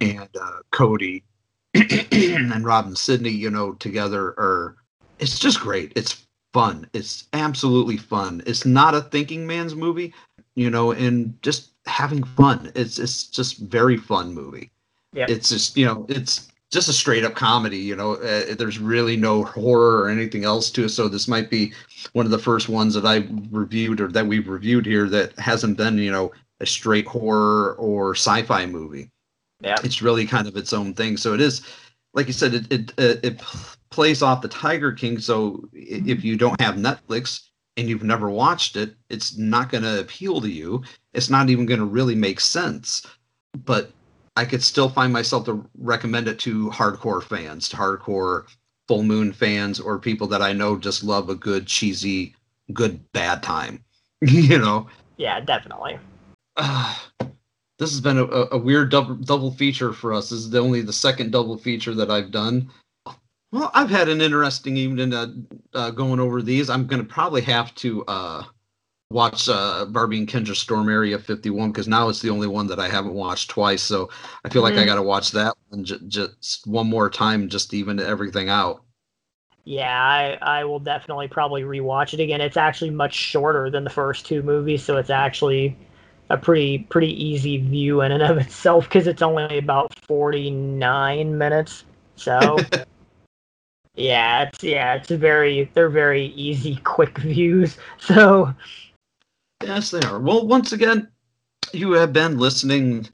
[0.00, 1.22] and uh, Cody
[1.74, 4.76] and Robin Sydney, you know, together are
[5.18, 5.92] it's just great.
[5.96, 6.23] It's
[6.54, 6.88] fun.
[6.94, 8.42] It's absolutely fun.
[8.46, 10.14] It's not a thinking man's movie,
[10.54, 12.72] you know, and just having fun.
[12.74, 14.70] It's it's just very fun movie.
[15.12, 15.26] Yeah.
[15.28, 17.78] It's just you know it's just a straight up comedy.
[17.78, 20.90] You know, uh, there's really no horror or anything else to it.
[20.90, 21.72] So this might be
[22.12, 25.76] one of the first ones that I reviewed or that we've reviewed here that hasn't
[25.76, 29.10] been you know a straight horror or sci-fi movie.
[29.60, 29.76] Yeah.
[29.82, 31.16] It's really kind of its own thing.
[31.16, 31.66] So it is,
[32.12, 33.58] like you said, it it it p-
[33.94, 35.20] plays off the Tiger King.
[35.20, 40.00] So if you don't have Netflix and you've never watched it, it's not going to
[40.00, 40.82] appeal to you.
[41.12, 43.06] It's not even going to really make sense.
[43.64, 43.92] But
[44.36, 48.46] I could still find myself to recommend it to hardcore fans, to hardcore
[48.88, 52.34] Full Moon fans, or people that I know just love a good cheesy,
[52.72, 53.84] good bad time.
[54.20, 54.88] you know.
[55.18, 55.98] Yeah, definitely.
[56.56, 56.96] Uh,
[57.78, 60.30] this has been a, a a weird double double feature for us.
[60.30, 62.68] This is the only the second double feature that I've done.
[63.54, 65.28] Well, I've had an interesting evening uh,
[65.74, 66.68] uh, going over these.
[66.68, 68.44] I'm going to probably have to uh,
[69.10, 72.80] watch uh, Barbie and Kendra Storm Area 51 because now it's the only one that
[72.80, 73.82] I haven't watched twice.
[73.82, 74.10] So
[74.44, 74.86] I feel like I Mhm.
[74.86, 78.84] got to watch that one j- just one more time just to even everything out.
[79.64, 82.40] Yeah, I, I will definitely probably rewatch it again.
[82.40, 85.76] It's actually much shorter than the first two movies, so it's actually
[86.30, 91.84] a pretty pretty easy view in and of itself because it's only about 49 minutes.
[92.16, 92.68] So
[93.94, 97.76] yeah, it's yeah, it's very they're very easy quick views.
[97.98, 98.54] So
[99.64, 100.20] Yes, they are.
[100.20, 101.08] Well, once again,
[101.72, 103.08] you have been listening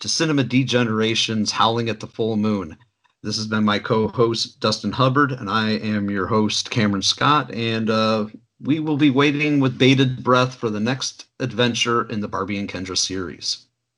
[0.00, 2.76] to Cinema Degenerations Howling at the Full Moon.
[3.22, 7.54] This has been my co host, Dustin Hubbard, and I am your host, Cameron Scott.
[7.54, 8.26] And uh,
[8.60, 12.68] we will be waiting with bated breath for the next adventure in the Barbie and
[12.68, 13.66] Kendra series.